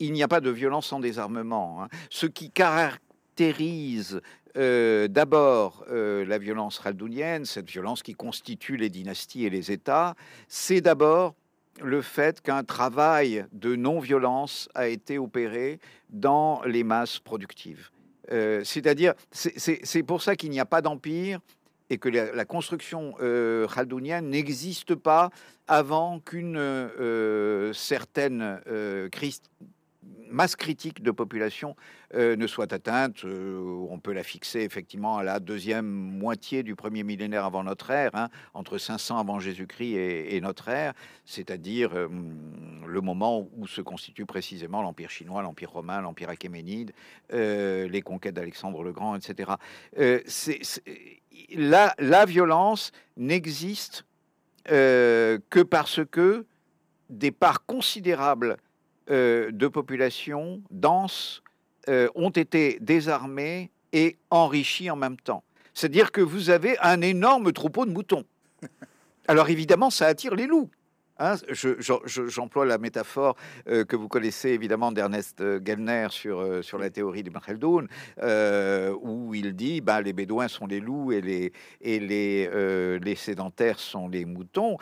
[0.00, 1.82] il n'y a pas de violence sans désarmement.
[1.82, 1.88] Hein.
[2.10, 4.20] Ce qui caractérise
[4.56, 10.14] d'abord la violence raldounienne, cette violence qui constitue les dynasties et les États,
[10.46, 11.34] c'est d'abord
[11.82, 17.90] le fait qu'un travail de non-violence a été opéré dans les masses productives.
[18.32, 21.40] Euh, c'est-à-dire, c'est pour ça qu'il n'y a pas d'empire
[21.90, 23.66] et que la, construction euh,
[24.22, 25.30] n'existe pas
[25.68, 29.08] avant qu'une euh, certaine euh,
[30.34, 31.76] masse critique de population
[32.14, 33.24] euh, ne soit atteinte.
[33.24, 37.90] Euh, on peut la fixer effectivement à la deuxième moitié du premier millénaire avant notre
[37.90, 40.92] ère, hein, entre 500 avant Jésus-Christ et, notre ère,
[41.24, 42.08] c'est-à-dire euh,
[42.86, 46.92] le moment où se constitue précisément l'Empire chinois, l'Empire romain, l'Empire achéménide,
[47.30, 49.52] les conquêtes d'Alexandre le Grand, etc.
[51.54, 54.04] la, la, violence n'existe
[54.66, 56.44] que parce que
[57.08, 58.56] des parts considérables
[59.10, 61.42] euh, de populations denses
[61.88, 65.44] euh, ont été désarmées et enrichies en même temps.
[65.74, 68.24] C'est-à-dire que vous avez un énorme troupeau de moutons.
[69.28, 70.70] Alors évidemment, ça attire les loups.
[71.18, 71.34] Hein,
[72.26, 73.36] J'emploie la métaphore
[73.68, 77.86] euh, que vous connaissez évidemment d'Ernest Gellner sur, sur la théorie du Khaldoun,
[78.22, 81.20] euh, où il dit bah, les Bédouins sont les loups et
[82.00, 84.78] les sédentaires sont les moutons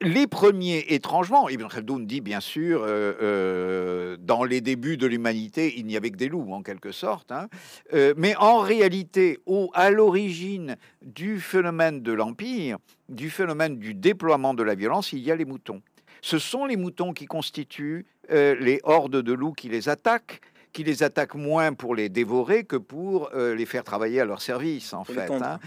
[0.00, 5.74] les premiers, étrangement, Ibn Khaldoun dit bien sûr, euh, euh, dans les débuts de l'humanité,
[5.76, 7.48] il n'y avait que des loups en quelque sorte, hein.
[7.92, 12.78] euh, mais en réalité, au, à l'origine du phénomène de l'Empire,
[13.08, 15.80] du phénomène du déploiement de la violence, il y a les moutons.
[16.20, 20.40] Ce sont les moutons qui constituent les hordes de loups qui les attaquent,
[20.72, 24.94] qui les attaquent moins pour les dévorer que pour les faire travailler à leur service,
[24.94, 25.58] en fait, hein,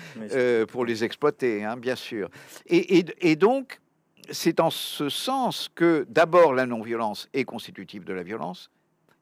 [0.65, 2.29] pour les exploiter, hein, bien sûr.
[2.65, 3.79] Et, et, et donc,
[4.31, 8.69] c'est en ce sens que d'abord la non-violence est constitutive de la violence,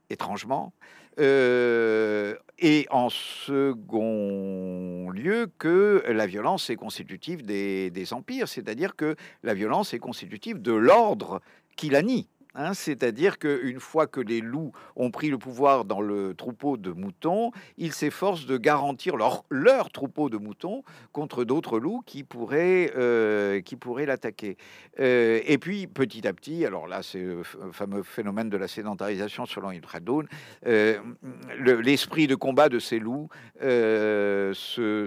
[0.09, 0.73] étrangement,
[1.19, 9.15] euh, et en second lieu que la violence est constitutive des, des empires, c'est-à-dire que
[9.43, 11.41] la violence est constitutive de l'ordre
[11.75, 12.27] qui la nie.
[12.55, 16.91] Hein, c'est-à-dire qu'une fois que les loups ont pris le pouvoir dans le troupeau de
[16.91, 22.91] moutons, ils s'efforcent de garantir leur, leur, troupeau de moutons contre d'autres loups qui pourraient,
[22.95, 24.57] euh, pourraient l'attaquer.
[24.99, 29.45] Euh, et puis, petit à petit, alors là, c'est le fameux phénomène de la sédentarisation
[29.45, 29.85] selon Ibn
[30.65, 30.99] euh,
[31.59, 33.27] l'esprit de combat de ces loups
[33.59, 34.53] se,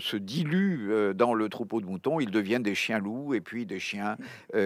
[0.01, 2.21] se, dilue dans le troupeau de moutons.
[2.21, 4.17] Ils deviennent des chiens loups et puis des chiens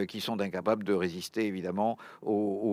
[0.09, 2.72] qui sont incapables de résister, évidemment, aux aux,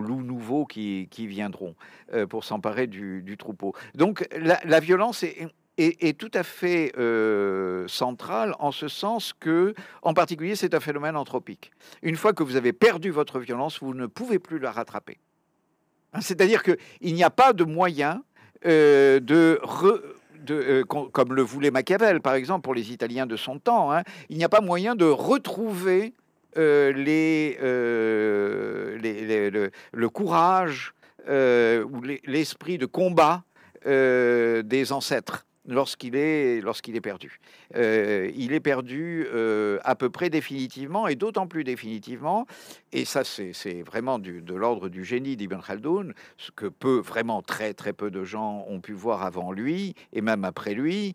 [0.00, 1.74] loups nouveaux qui, viendront
[2.12, 3.74] euh, pour s'emparer du, troupeau.
[3.94, 10.56] Donc la, violence est, tout à fait euh, centrale en ce sens que, en particulier,
[10.56, 11.70] c'est un phénomène anthropique.
[12.02, 15.18] Une fois que vous avez perdu votre violence, vous ne pouvez plus la rattraper.
[16.12, 18.22] Hein, c'est-à-dire qu'il n'y a pas de moyen
[18.66, 19.60] euh, de,
[20.84, 24.44] comme le voulait Machiavel, par exemple, pour les Italiens de son temps, hein, il n'y
[24.44, 26.14] a pas moyen de retrouver
[26.56, 26.92] euh,
[27.62, 28.98] euh,
[29.92, 30.94] le, courage
[31.28, 33.44] euh, ou l'esprit de combat
[33.84, 37.40] des ancêtres lorsqu'il est, est perdu.
[37.74, 39.26] il est perdu
[39.84, 42.46] à peu près définitivement, et d'autant plus définitivement,
[42.92, 47.72] et ça c'est vraiment de l'ordre du génie d'Ibn Khaldoun, ce que peu, vraiment très
[47.72, 51.14] très peu de gens ont pu voir avant lui, et même après lui,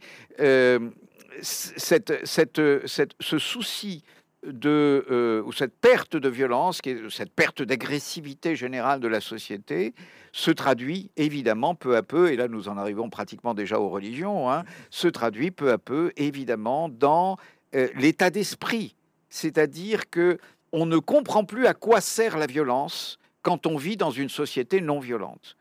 [1.42, 4.04] cette, cette, cette, ce souci
[4.46, 9.94] de euh, ou cette perte de violence, cette perte d'agressivité générale de la société,
[10.32, 14.52] se traduit évidemment peu à peu, et là nous en arrivons pratiquement déjà aux religions,
[14.52, 17.38] hein, se traduit peu à peu évidemment dans
[17.76, 18.96] euh, l'état d'esprit,
[19.30, 20.38] c'est-à-dire que
[20.72, 24.82] on ne comprend plus à quoi sert la violence quand on vit dans une société
[24.82, 25.56] non violente.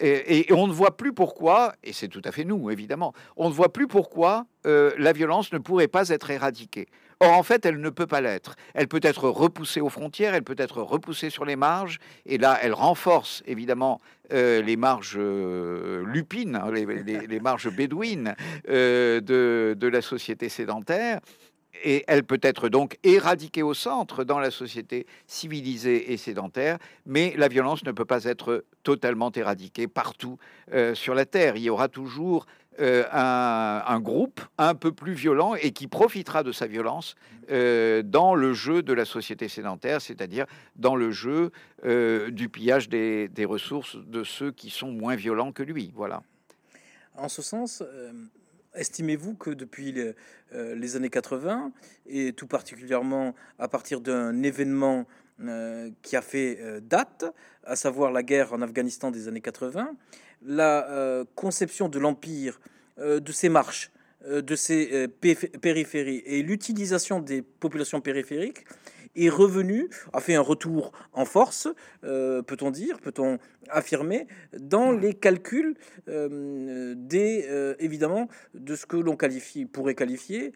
[0.00, 3.54] Et, on ne voit plus pourquoi, et c'est tout à fait nous évidemment, on ne
[3.54, 6.86] voit plus pourquoi euh, la violence ne pourrait pas être éradiquée.
[7.20, 8.54] Or, en fait, elle ne peut pas l'être.
[8.74, 12.58] Elle peut être repoussée aux frontières, elle peut être repoussée sur les marges, et là,
[12.62, 14.00] elle renforce évidemment
[14.32, 18.36] euh, les marges euh, lupines, hein, les, marges bédouines
[18.68, 21.18] euh, de, de, la société sédentaire.
[21.84, 27.34] Et elle peut être donc éradiquée au centre dans la société civilisée et sédentaire, mais
[27.36, 30.38] la violence ne peut pas être totalement éradiquée partout
[30.94, 31.54] sur la Terre.
[31.54, 32.46] Il y aura toujours
[32.80, 37.16] euh, un, groupe un peu plus violent et qui profitera de sa violence
[37.50, 41.50] euh, dans le jeu de la société sédentaire, c'est-à-dire dans le jeu
[41.84, 45.92] euh, du pillage des, ressources de ceux qui sont moins violents que lui.
[45.96, 46.22] Voilà.
[47.16, 47.82] En ce sens,
[48.74, 50.12] estimez-vous que depuis les,
[50.52, 51.72] les, années 80,
[52.06, 55.04] et tout particulièrement à partir d'un événement
[56.02, 57.24] qui a fait date,
[57.64, 59.96] à savoir la guerre en Afghanistan des années 80,
[60.42, 62.60] la euh, conception de l'empire,
[62.98, 63.90] euh, de ses marches,
[64.26, 68.64] euh, de ses périphéries et l'utilisation des populations périphériques
[69.16, 71.66] est revenu, a fait un retour en force,
[72.02, 75.74] peut-on dire, peut-on affirmer, dans les calculs
[76.06, 80.52] des, évidemment, de ce que l'on qualifie, pourrait qualifier,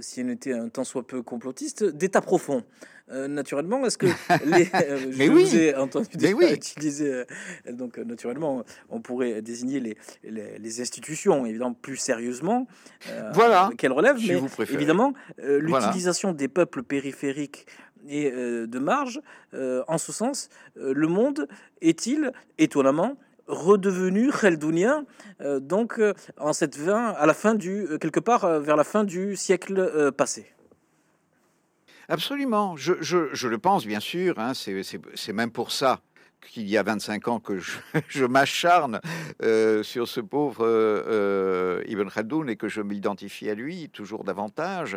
[0.00, 2.64] si on était un tant soit peu complotiste, d'état profond.
[3.10, 4.06] Euh, naturellement, est-ce que
[4.46, 5.28] les, euh, je oui.
[5.28, 6.08] vous ai entendu
[6.52, 7.24] utiliser, euh,
[7.70, 12.66] donc naturellement, on pourrait désigner les, les, institutions, évidemment, plus sérieusement,
[13.34, 13.70] voilà.
[13.76, 14.40] qu'elles relèvent, mais
[14.72, 17.66] évidemment, l'utilisation des peuples périphériques
[18.08, 19.20] et de marge,
[19.52, 21.46] en ce sens, le monde
[21.80, 25.04] est-il étonnamment redevenu khaldounien
[25.60, 26.00] donc
[26.38, 30.53] en cette fin, à la fin du quelque part vers la fin du siècle passé?
[32.08, 36.00] Absolument, je, le pense bien sûr, hein, c'est même pour ça
[36.40, 37.58] qu'il y a 25 ans que
[38.08, 39.00] je, m'acharne
[39.42, 44.96] euh, sur ce pauvre euh, Ibn Khaldoun et que je m'identifie à lui toujours davantage.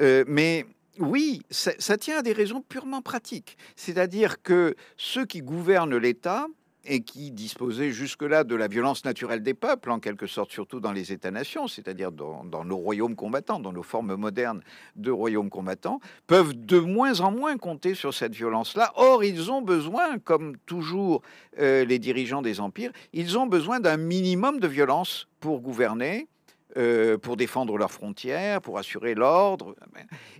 [0.00, 0.66] Euh, mais
[0.98, 3.56] oui, ça, tient à des raisons purement pratiques.
[3.76, 6.46] C'est-à-dire que ceux qui gouvernent l'État
[6.86, 10.92] et qui disposaient jusque-là de la violence naturelle des peuples, en quelque sorte, surtout dans
[10.92, 14.62] les États-nations, c'est-à-dire dans, nos royaumes combattants, dans nos formes modernes
[14.96, 18.92] de royaumes combattants, peuvent de moins en moins compter sur cette violence-là.
[18.96, 21.22] Or, ils ont besoin, comme toujours
[21.58, 26.28] euh, les dirigeants des empires, ils ont besoin d'un minimum de violence pour gouverner,
[26.76, 29.76] euh, pour défendre leurs frontières, pour assurer l'ordre.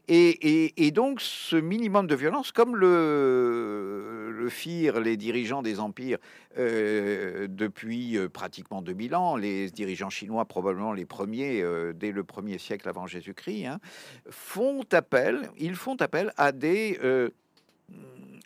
[0.09, 6.19] Et, donc ce minimum de violence, comme le, firent les dirigeants des empires
[6.59, 11.65] euh, depuis euh, pratiquement 2000 ans, les dirigeants chinois probablement les premiers
[11.95, 13.81] dès le premier siècle avant Jésus-Christ, hein,
[14.29, 16.99] font appel, ils font appel à des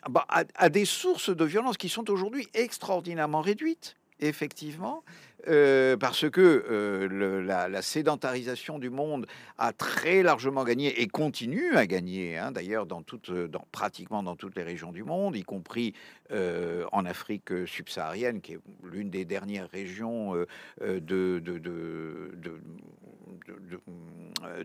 [0.07, 5.03] bah, à, des sources de violence qui sont aujourd'hui extraordinairement réduites, effectivement,
[5.47, 9.25] euh, parce que euh, la, sédentarisation du monde
[9.57, 14.55] a très largement gagné et continue à gagner, hein, d'ailleurs dans, dans, pratiquement dans toutes
[14.55, 15.93] les régions du monde, y compris
[16.31, 20.33] euh, en Afrique subsaharienne, qui est l'une des dernières régions
[20.81, 21.41] de,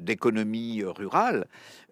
[0.00, 1.46] d'économie rurale.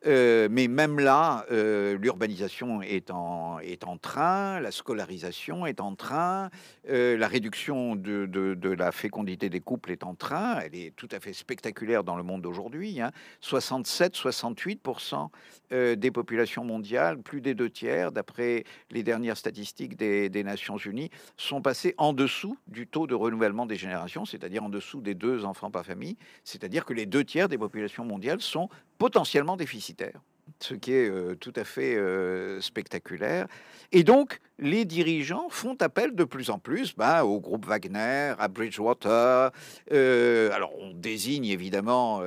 [0.05, 6.51] mais même là, l'urbanisation est en, est en train, la scolarisation est en train,
[6.89, 11.20] la réduction de, de la fécondité des couples est en train, elle est tout à
[11.20, 13.01] fait spectaculaire dans le monde d'aujourd'hui.
[13.43, 15.31] 67-68% hein.
[15.73, 20.77] euh, des populations mondiales, plus des deux tiers, d'après les dernières statistiques des, des, Nations
[20.77, 25.14] Unies, sont passés en dessous du taux de renouvellement des générations, c'est-à-dire en dessous des
[25.14, 26.16] deux enfants par famille,
[26.63, 30.21] c'est-à-dire que les deux tiers des populations mondiales sont potentiellement déficitaires
[30.61, 33.49] ce qui est euh, tout à fait euh, spectaculaire.
[33.91, 38.47] Et donc, les dirigeants font appel de plus en plus bah, au groupe Wagner, à
[38.47, 39.51] Bridgewater.
[39.91, 42.23] Euh, alors, on désigne évidemment,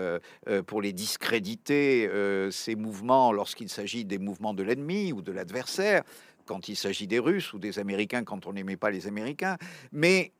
[0.67, 2.09] pour les discréditer,
[2.51, 6.03] ces mouvements lorsqu'il s'agit des mouvements de l'ennemi ou de l'adversaire,
[6.45, 9.57] quand il s'agit des Russes ou des Américains quand on n'aimait pas les Américains.
[9.91, 10.31] Mais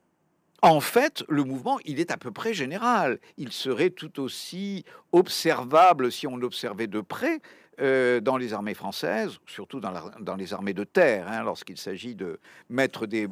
[0.66, 3.20] en fait, le mouvement, il est à peu près général.
[3.38, 7.40] Il serait tout aussi observable si on l'observait de près
[7.82, 12.40] euh, dans les armées françaises, surtout dans, les armées de terre, hein, lorsqu'il s'agit de
[12.70, 13.28] mettre des,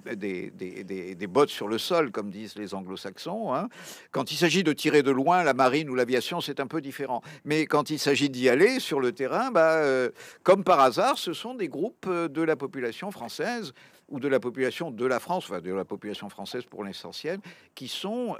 [1.27, 3.53] bottes sur le sol, comme disent les anglo-saxons.
[3.53, 3.69] Hein.
[4.11, 7.21] Quand il s'agit de tirer de loin, la marine ou l'aviation, c'est un peu différent.
[7.45, 10.09] Mais quand il s'agit d'y aller sur le terrain, bah, euh,
[10.43, 13.73] comme par hasard, ce sont des groupes euh, de la population française
[14.09, 17.39] ou de la population de la France, enfin de la population française pour l'essentiel,
[17.75, 18.35] qui sont,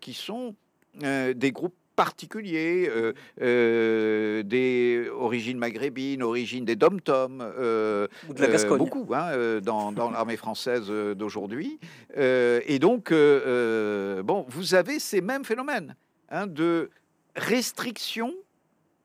[0.00, 0.54] qui sont
[1.00, 9.60] des groupes particuliers, euh, euh, des origines maghrébines, origines des dom-toms, euh, la beaucoup hein,
[9.60, 11.78] dans, dans l'armée française d'aujourd'hui.
[12.16, 15.94] et donc, bon, vous avez ces mêmes phénomènes
[16.30, 16.90] hein, de
[17.36, 18.34] restriction,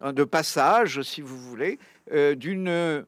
[0.02, 1.80] hein, de passage, si vous voulez,
[2.36, 3.06] d'une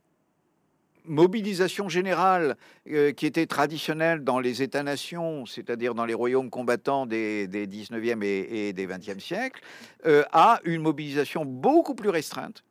[1.05, 2.57] mobilisation générale
[2.89, 8.73] euh, qui était traditionnelle dans les États-nations, c'est-à-dire dans les royaumes combattants des, 19e et,
[8.73, 9.61] des 20e siècles,
[10.05, 12.63] euh, à une mobilisation beaucoup plus restreinte,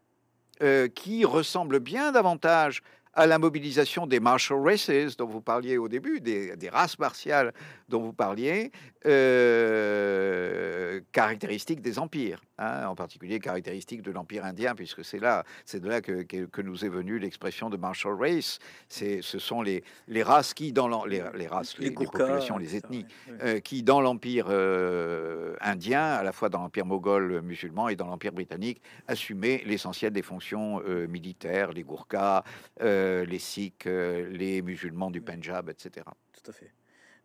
[0.62, 2.82] euh, qui ressemble bien davantage
[3.14, 7.52] à la mobilisation des martial races dont vous parliez au début, des, races martiales
[7.88, 8.70] dont vous parliez,
[9.06, 15.80] euh, caractéristiques des empires, hein, en particulier caractéristiques de l'empire indien, puisque c'est là, c'est
[15.80, 18.58] de là que, que, nous est venue l'expression de martial race.
[18.88, 23.06] C'est, ce sont les, les races qui dans les, les, races, les, populations, les ethnies,
[23.42, 28.06] euh, qui dans l'empire euh, indien, à la fois dans l'empire moghol musulman et dans
[28.06, 32.44] l'empire britannique, assumaient l'essentiel des fonctions militaires, les Gurkhas.
[32.82, 36.06] Euh, les Sikhs, euh, les musulmans du Punjab, etc.
[36.32, 36.72] Tout à fait,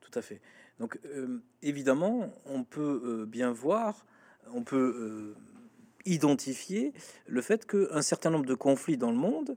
[0.01, 0.41] tout à fait.
[0.79, 4.05] Donc euh, évidemment, on peut bien voir,
[4.53, 5.33] on peut
[6.05, 6.93] identifier
[7.27, 9.55] le fait qu'un certain nombre de conflits dans le monde,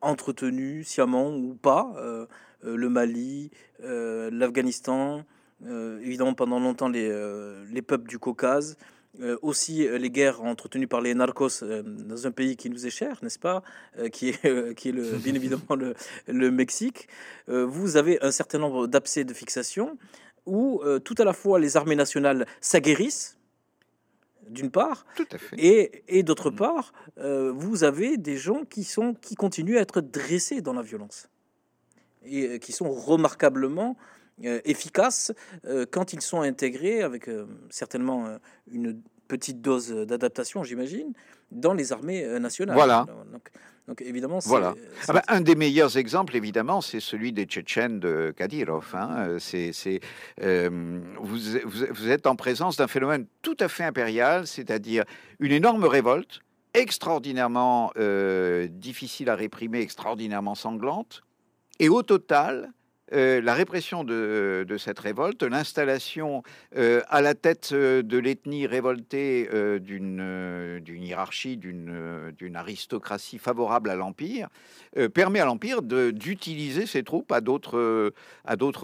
[0.00, 1.94] entretenus sciemment ou pas,
[2.62, 3.50] le Mali,
[3.80, 5.24] l'Afghanistan,
[5.64, 7.10] évidemment pendant longtemps les,
[7.70, 8.76] les peuples du Caucase,
[9.20, 12.86] euh, aussi euh, les guerres entretenues par les narcos euh, dans un pays qui nous
[12.86, 13.62] est cher, n'est-ce pas,
[14.10, 15.94] qui est, qui est le, bien évidemment le,
[16.26, 17.08] le Mexique.
[17.46, 19.98] vous avez un certain nombre d'abcès de fixation
[20.46, 23.36] où tout à la fois les armées nationales s'aguerrissent,
[24.52, 25.56] d'une part, tout à fait.
[25.58, 26.56] et, et d'autre mm.
[26.56, 31.28] part, vous avez des gens qui, sont, qui continuent à être dressés dans la violence
[32.24, 33.96] et qui sont remarquablement
[34.44, 35.32] euh, efficaces
[35.66, 38.38] euh, quand ils sont intégrés avec euh, certainement
[38.70, 41.12] une petite dose d'adaptation, j'imagine,
[41.50, 42.74] dans les armées nationales.
[42.74, 43.06] Voilà.
[43.30, 43.50] Donc,
[44.00, 44.74] évidemment, voilà.
[45.08, 48.94] Ah bah, un des meilleurs exemples, évidemment, c'est celui des Tchétchènes de Kadyrov.
[48.94, 49.36] Hein.
[49.38, 50.00] C'est,
[50.40, 55.04] vous, vous, êtes en présence d'un phénomène tout à fait impérial, c'est-à-dire
[55.40, 56.40] une énorme révolte
[56.74, 57.92] extraordinairement
[58.70, 61.22] difficile à réprimer, extraordinairement sanglante.
[61.78, 62.72] Et au total,
[63.12, 66.42] euh, la répression de, cette révolte, l'installation
[66.76, 69.48] euh, à la tête euh, de l'ethnie révoltée
[69.80, 74.48] d'une hiérarchie, d'une aristocratie favorable à l'Empire,
[75.14, 78.12] permet à l'Empire d'utiliser ses troupes à d'autres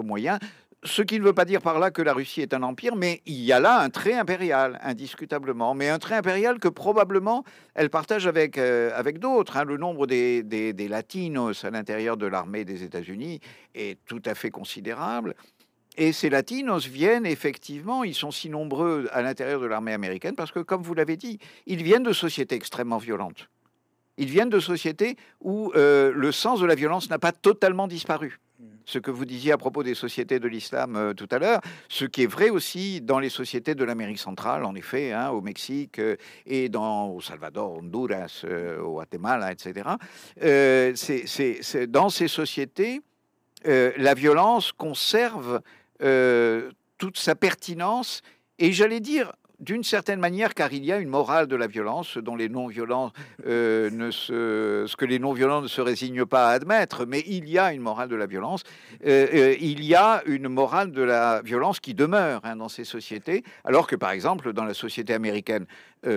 [0.02, 0.38] moyens
[0.84, 3.20] ce qui ne veut pas dire par là que la Russie est un empire, mais
[3.26, 7.90] il y a là un trait impérial, indiscutablement, mais un trait impérial que probablement elle
[7.90, 9.56] partage avec, euh, avec d'autres.
[9.56, 9.64] Hein.
[9.64, 13.40] Le nombre des, des, latinos à l'intérieur de l'armée des États-Unis
[13.74, 15.34] est tout à fait considérable.
[15.96, 20.52] Et ces latinos viennent effectivement, ils sont si nombreux à l'intérieur de l'armée américaine parce
[20.52, 23.48] que, comme vous l'avez dit, ils viennent de sociétés extrêmement violentes.
[24.16, 28.38] Ils viennent de sociétés où euh, le sens de la violence n'a pas totalement disparu
[28.88, 31.60] ce que vous disiez à propos des sociétés de l'islam euh, tout à l'heure,
[31.90, 35.42] ce qui est vrai aussi dans les sociétés de l'Amérique centrale, en effet, hein, au
[35.42, 36.16] Mexique euh,
[36.46, 39.90] et dans, au Salvador, Honduras, euh, au Guatemala, etc.
[40.40, 43.02] c'est, dans ces sociétés,
[43.64, 45.60] la violence conserve
[46.96, 48.22] toute sa pertinence
[48.58, 52.16] et j'allais dire d'une certaine manière, car il y a une morale de la violence
[52.16, 53.12] dont les non-violents
[53.46, 57.48] euh, ne se, ce que les non-violents ne se résignent pas à admettre, mais il
[57.48, 58.62] y a une morale de la violence.
[59.04, 62.84] Euh, euh, il y a une morale de la violence qui demeure hein, dans ces
[62.84, 65.66] sociétés, alors que par exemple dans la société américaine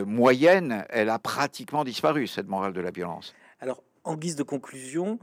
[0.06, 3.34] moyenne, elle a pratiquement disparu cette morale de la violence.
[3.60, 5.18] Alors en guise de conclusion,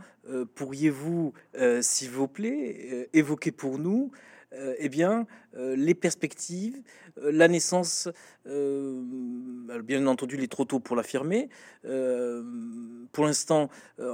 [0.57, 1.33] pourriez-vous,
[1.81, 4.11] s'il vous plaît, évoquer pour nous
[4.79, 5.27] eh bien,
[5.57, 6.81] euh, les perspectives,
[7.19, 8.09] euh, la naissance,
[8.47, 11.49] bien entendu, il est trop tôt pour l'affirmer.
[13.13, 13.69] pour l'instant,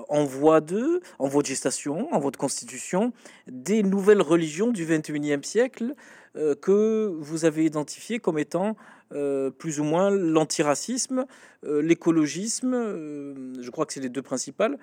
[0.08, 3.12] en voie de, en voie de gestation, en voie de constitution,
[3.46, 5.94] des nouvelles religions du 21e siècle
[6.34, 8.76] que vous avez identifiées comme étant
[9.14, 11.26] euh, plus ou moins l'antiracisme,
[11.64, 14.76] euh, l'écologisme, euh, je crois que c'est les deux principales.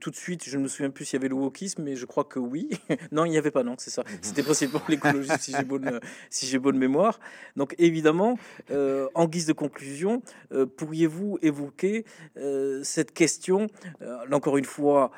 [0.00, 2.04] tout de suite, je ne me souviens plus s'il y avait le wokisme, mais je
[2.04, 2.68] crois que oui.
[3.12, 4.02] non, il n'y avait pas, non, c'est ça.
[4.22, 6.00] C'était principalement l'écologisme, si j'ai bonne,
[6.30, 7.20] si j'ai bonne mémoire.
[7.54, 8.36] Donc évidemment,
[9.14, 10.22] en guise de conclusion,
[10.76, 12.04] pourriez-vous évoquer
[12.82, 13.68] cette question,
[14.32, 15.12] encore une fois,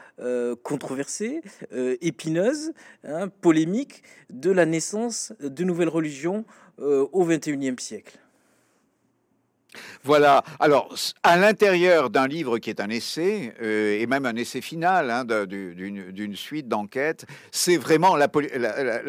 [0.63, 1.41] controversée,
[1.73, 2.73] épineuse,
[3.05, 6.45] hein, polémique, de la naissance de nouvelles religions
[6.79, 8.19] au XXIe siècle?
[10.03, 10.43] Voilà.
[10.61, 15.11] Alors, à l'intérieur d'un livre qui est un essai, euh, et même un essai final
[15.11, 18.29] hein, d'une suite d'enquêtes, c'est vraiment la,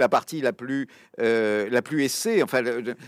[0.10, 0.88] partie la plus,
[1.20, 2.62] euh, la plus essai, enfin,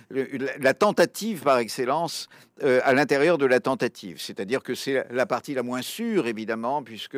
[0.10, 2.30] la tentative par excellence
[2.62, 4.18] à l'intérieur de la tentative.
[4.20, 7.18] C'est-à-dire que c'est la partie la moins sûre, évidemment, puisque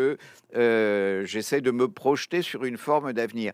[0.53, 3.51] j'essaie de me projeter sur une forme d'avenir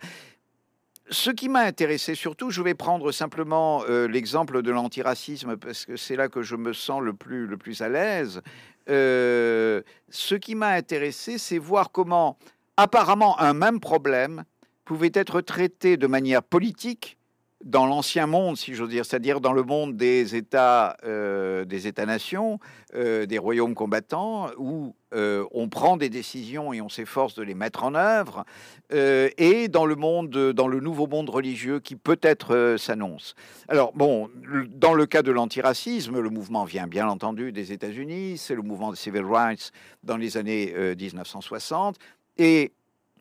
[1.09, 5.95] ce qui m'a intéressé surtout, je vais prendre simplement euh, l'exemple de l'antiracisme parce que
[5.95, 8.41] c'est là que je me sens le plus, le plus à l'aise.
[8.89, 12.37] Euh, ce qui m'a intéressé, c'est voir comment
[12.77, 14.43] apparemment un même problème
[14.85, 17.16] pouvait être traité de manière politique
[17.63, 22.59] dans l'ancien monde, si j'ose dire, c'est-à-dire dans le monde des États, euh, des États-nations,
[22.93, 27.55] euh, des royaumes combattants, où euh, on prend des décisions et on s'efforce de les
[27.55, 28.45] mettre en œuvre,
[28.89, 33.35] et dans le monde, dans le nouveau monde religieux qui peut-être s'annonce.
[33.67, 34.29] Alors bon,
[34.69, 38.91] dans le cas de l'antiracisme, le mouvement vient bien entendu des États-Unis, c'est le mouvement
[38.91, 39.71] des civil rights
[40.03, 41.97] dans les années 1960,
[42.37, 42.71] et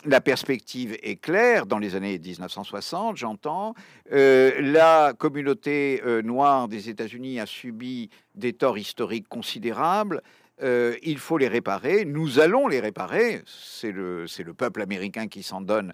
[0.06, 3.74] la perspective est claire dans les années 1960, j'entends.
[4.12, 10.22] Euh, la communauté euh, noire des États-Unis a subi des torts historiques considérables.
[10.62, 12.04] Euh, il faut les réparer.
[12.06, 13.42] Nous allons les réparer.
[13.46, 15.92] C'est le, le, peuple américain qui s'en donne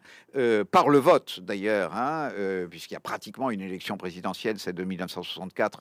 [0.70, 2.30] par le vote, d'ailleurs, hein,
[2.70, 5.80] puisqu'il y a pratiquement une élection présidentielle, celle de 1964,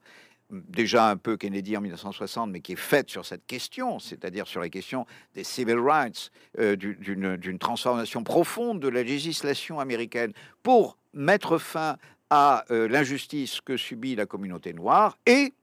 [0.52, 4.62] déjà un peu Kennedy en 1960, mais qui est faite sur cette question, c'est-à-dire sur
[4.62, 10.34] la question des civil rights, euh, d'une transformation profonde de la législation américaine
[10.64, 11.98] pour mettre fin
[12.30, 15.18] à euh, l'injustice que subit la communauté noire.
[15.26, 15.54] Et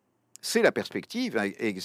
[0.41, 1.41] c'est la perspective,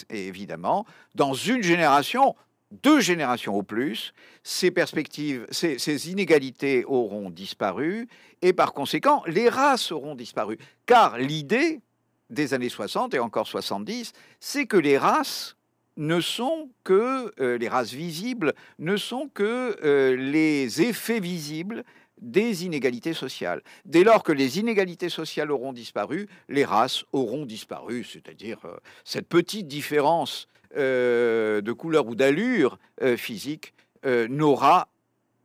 [0.10, 0.86] évidemment,
[1.16, 2.36] dans une génération,
[2.84, 8.08] deux générations au plus, ces perspectives, ces, ces, inégalités auront disparu
[8.41, 10.58] et par conséquent, les races auront disparu.
[10.86, 11.82] Car l'idée,
[12.30, 15.55] des années 60 et encore 70, c'est que les races
[15.97, 21.84] ne sont que euh, les races visibles, ne sont que euh, les effets visibles
[22.19, 23.61] des inégalités sociales.
[23.86, 29.28] Dès lors que les inégalités sociales auront disparu, les races auront disparu, c'est-à-dire euh, cette
[29.28, 32.80] petite différence de couleur ou d'allure
[33.15, 34.88] physique n'aura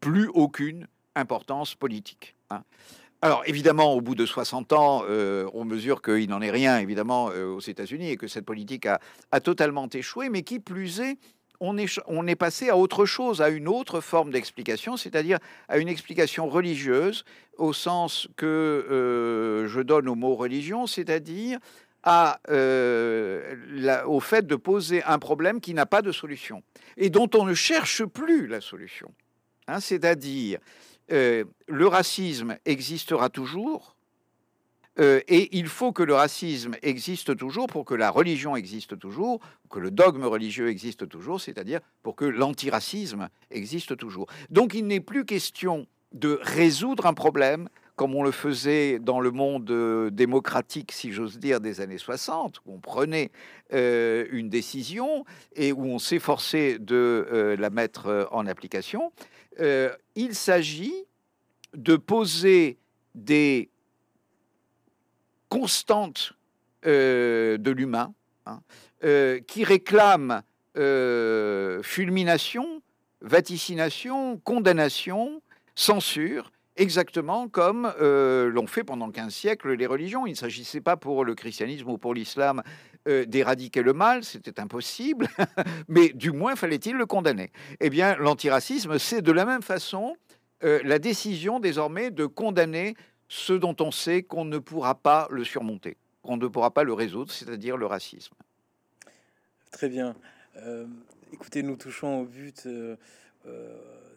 [0.00, 2.34] plus aucune importance politique.
[2.48, 2.62] Hein.
[3.20, 7.30] Alors évidemment, au bout de 60 ans, euh, on mesure qu'il n'en est rien, évidemment,
[7.30, 9.00] euh, aux États-Unis et que cette politique a,
[9.40, 11.18] totalement échoué, mais qui plus est,
[11.58, 16.48] on est, passé à autre chose, à une autre forme d'explication, c'est-à-dire à une explication
[16.48, 17.24] religieuse,
[17.56, 21.58] au sens que euh, je donne au mot religion, c'est-à-dire
[22.06, 26.62] au fait de poser un problème qui n'a pas de solution
[26.96, 29.12] et dont on ne cherche plus la solution.
[29.66, 30.60] Hein, c'est-à-dire
[31.10, 33.96] euh, le racisme existera toujours,
[34.98, 39.40] euh, et il faut que le racisme existe toujours pour que la religion existe toujours,
[39.70, 44.26] que le dogme religieux existe toujours, c'est-à-dire pour que l'antiracisme existe toujours.
[44.50, 49.32] Donc il n'est plus question de résoudre un problème comme on le faisait dans le
[49.32, 53.32] monde euh, démocratique, si j'ose dire, des années 60, où on prenait
[53.72, 59.12] une décision et où on s'efforçait de la mettre en application.
[59.60, 60.94] Euh, il s'agit
[61.74, 62.78] de poser
[63.14, 63.70] des
[65.48, 66.34] constantes
[66.86, 68.14] euh, de l'humain
[68.46, 68.60] hein,
[69.04, 70.42] euh, qui réclament
[71.82, 72.82] fulmination,
[73.20, 75.42] vaticination, condamnation,
[75.74, 80.24] censure, exactement comme l'ont fait pendant 15 siècles les religions.
[80.24, 82.62] Il ne s'agissait pas pour le christianisme ou pour l'islam
[83.06, 85.28] euh, d'éradiquer le mal, c'était impossible,
[85.88, 87.52] mais du moins fallait-il le condamner.
[87.80, 90.16] Eh bien, l'antiracisme, c'est de la même façon
[90.64, 92.96] euh, la décision désormais de condamner
[93.28, 96.92] ce dont on sait qu'on ne pourra pas le surmonter, qu'on ne pourra pas le
[96.92, 98.34] résoudre, c'est-à-dire le racisme.
[99.70, 100.16] Très bien.
[100.56, 100.86] Euh,
[101.32, 102.66] écoutez, nous touchons au but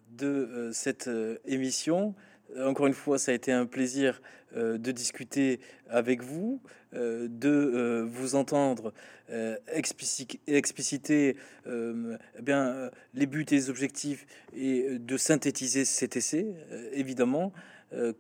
[0.10, 1.10] de cette
[1.46, 2.16] émission.
[2.60, 4.22] Encore une fois, ça a été un plaisir
[4.56, 6.62] de discuter avec vous.
[6.94, 8.94] Euh, de euh, vous entendre
[9.30, 16.54] euh, expliciter eh bien, les buts et les objectifs et de synthétiser cet essai,
[16.92, 17.54] évidemment,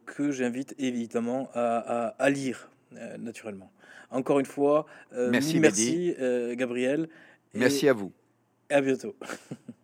[0.05, 2.69] que j'invite évidemment à, lire,
[3.19, 3.71] naturellement.
[4.09, 6.15] Encore une fois, merci, merci
[6.53, 7.09] Gabriel.
[7.53, 8.13] Merci à vous.
[8.69, 9.15] À bientôt.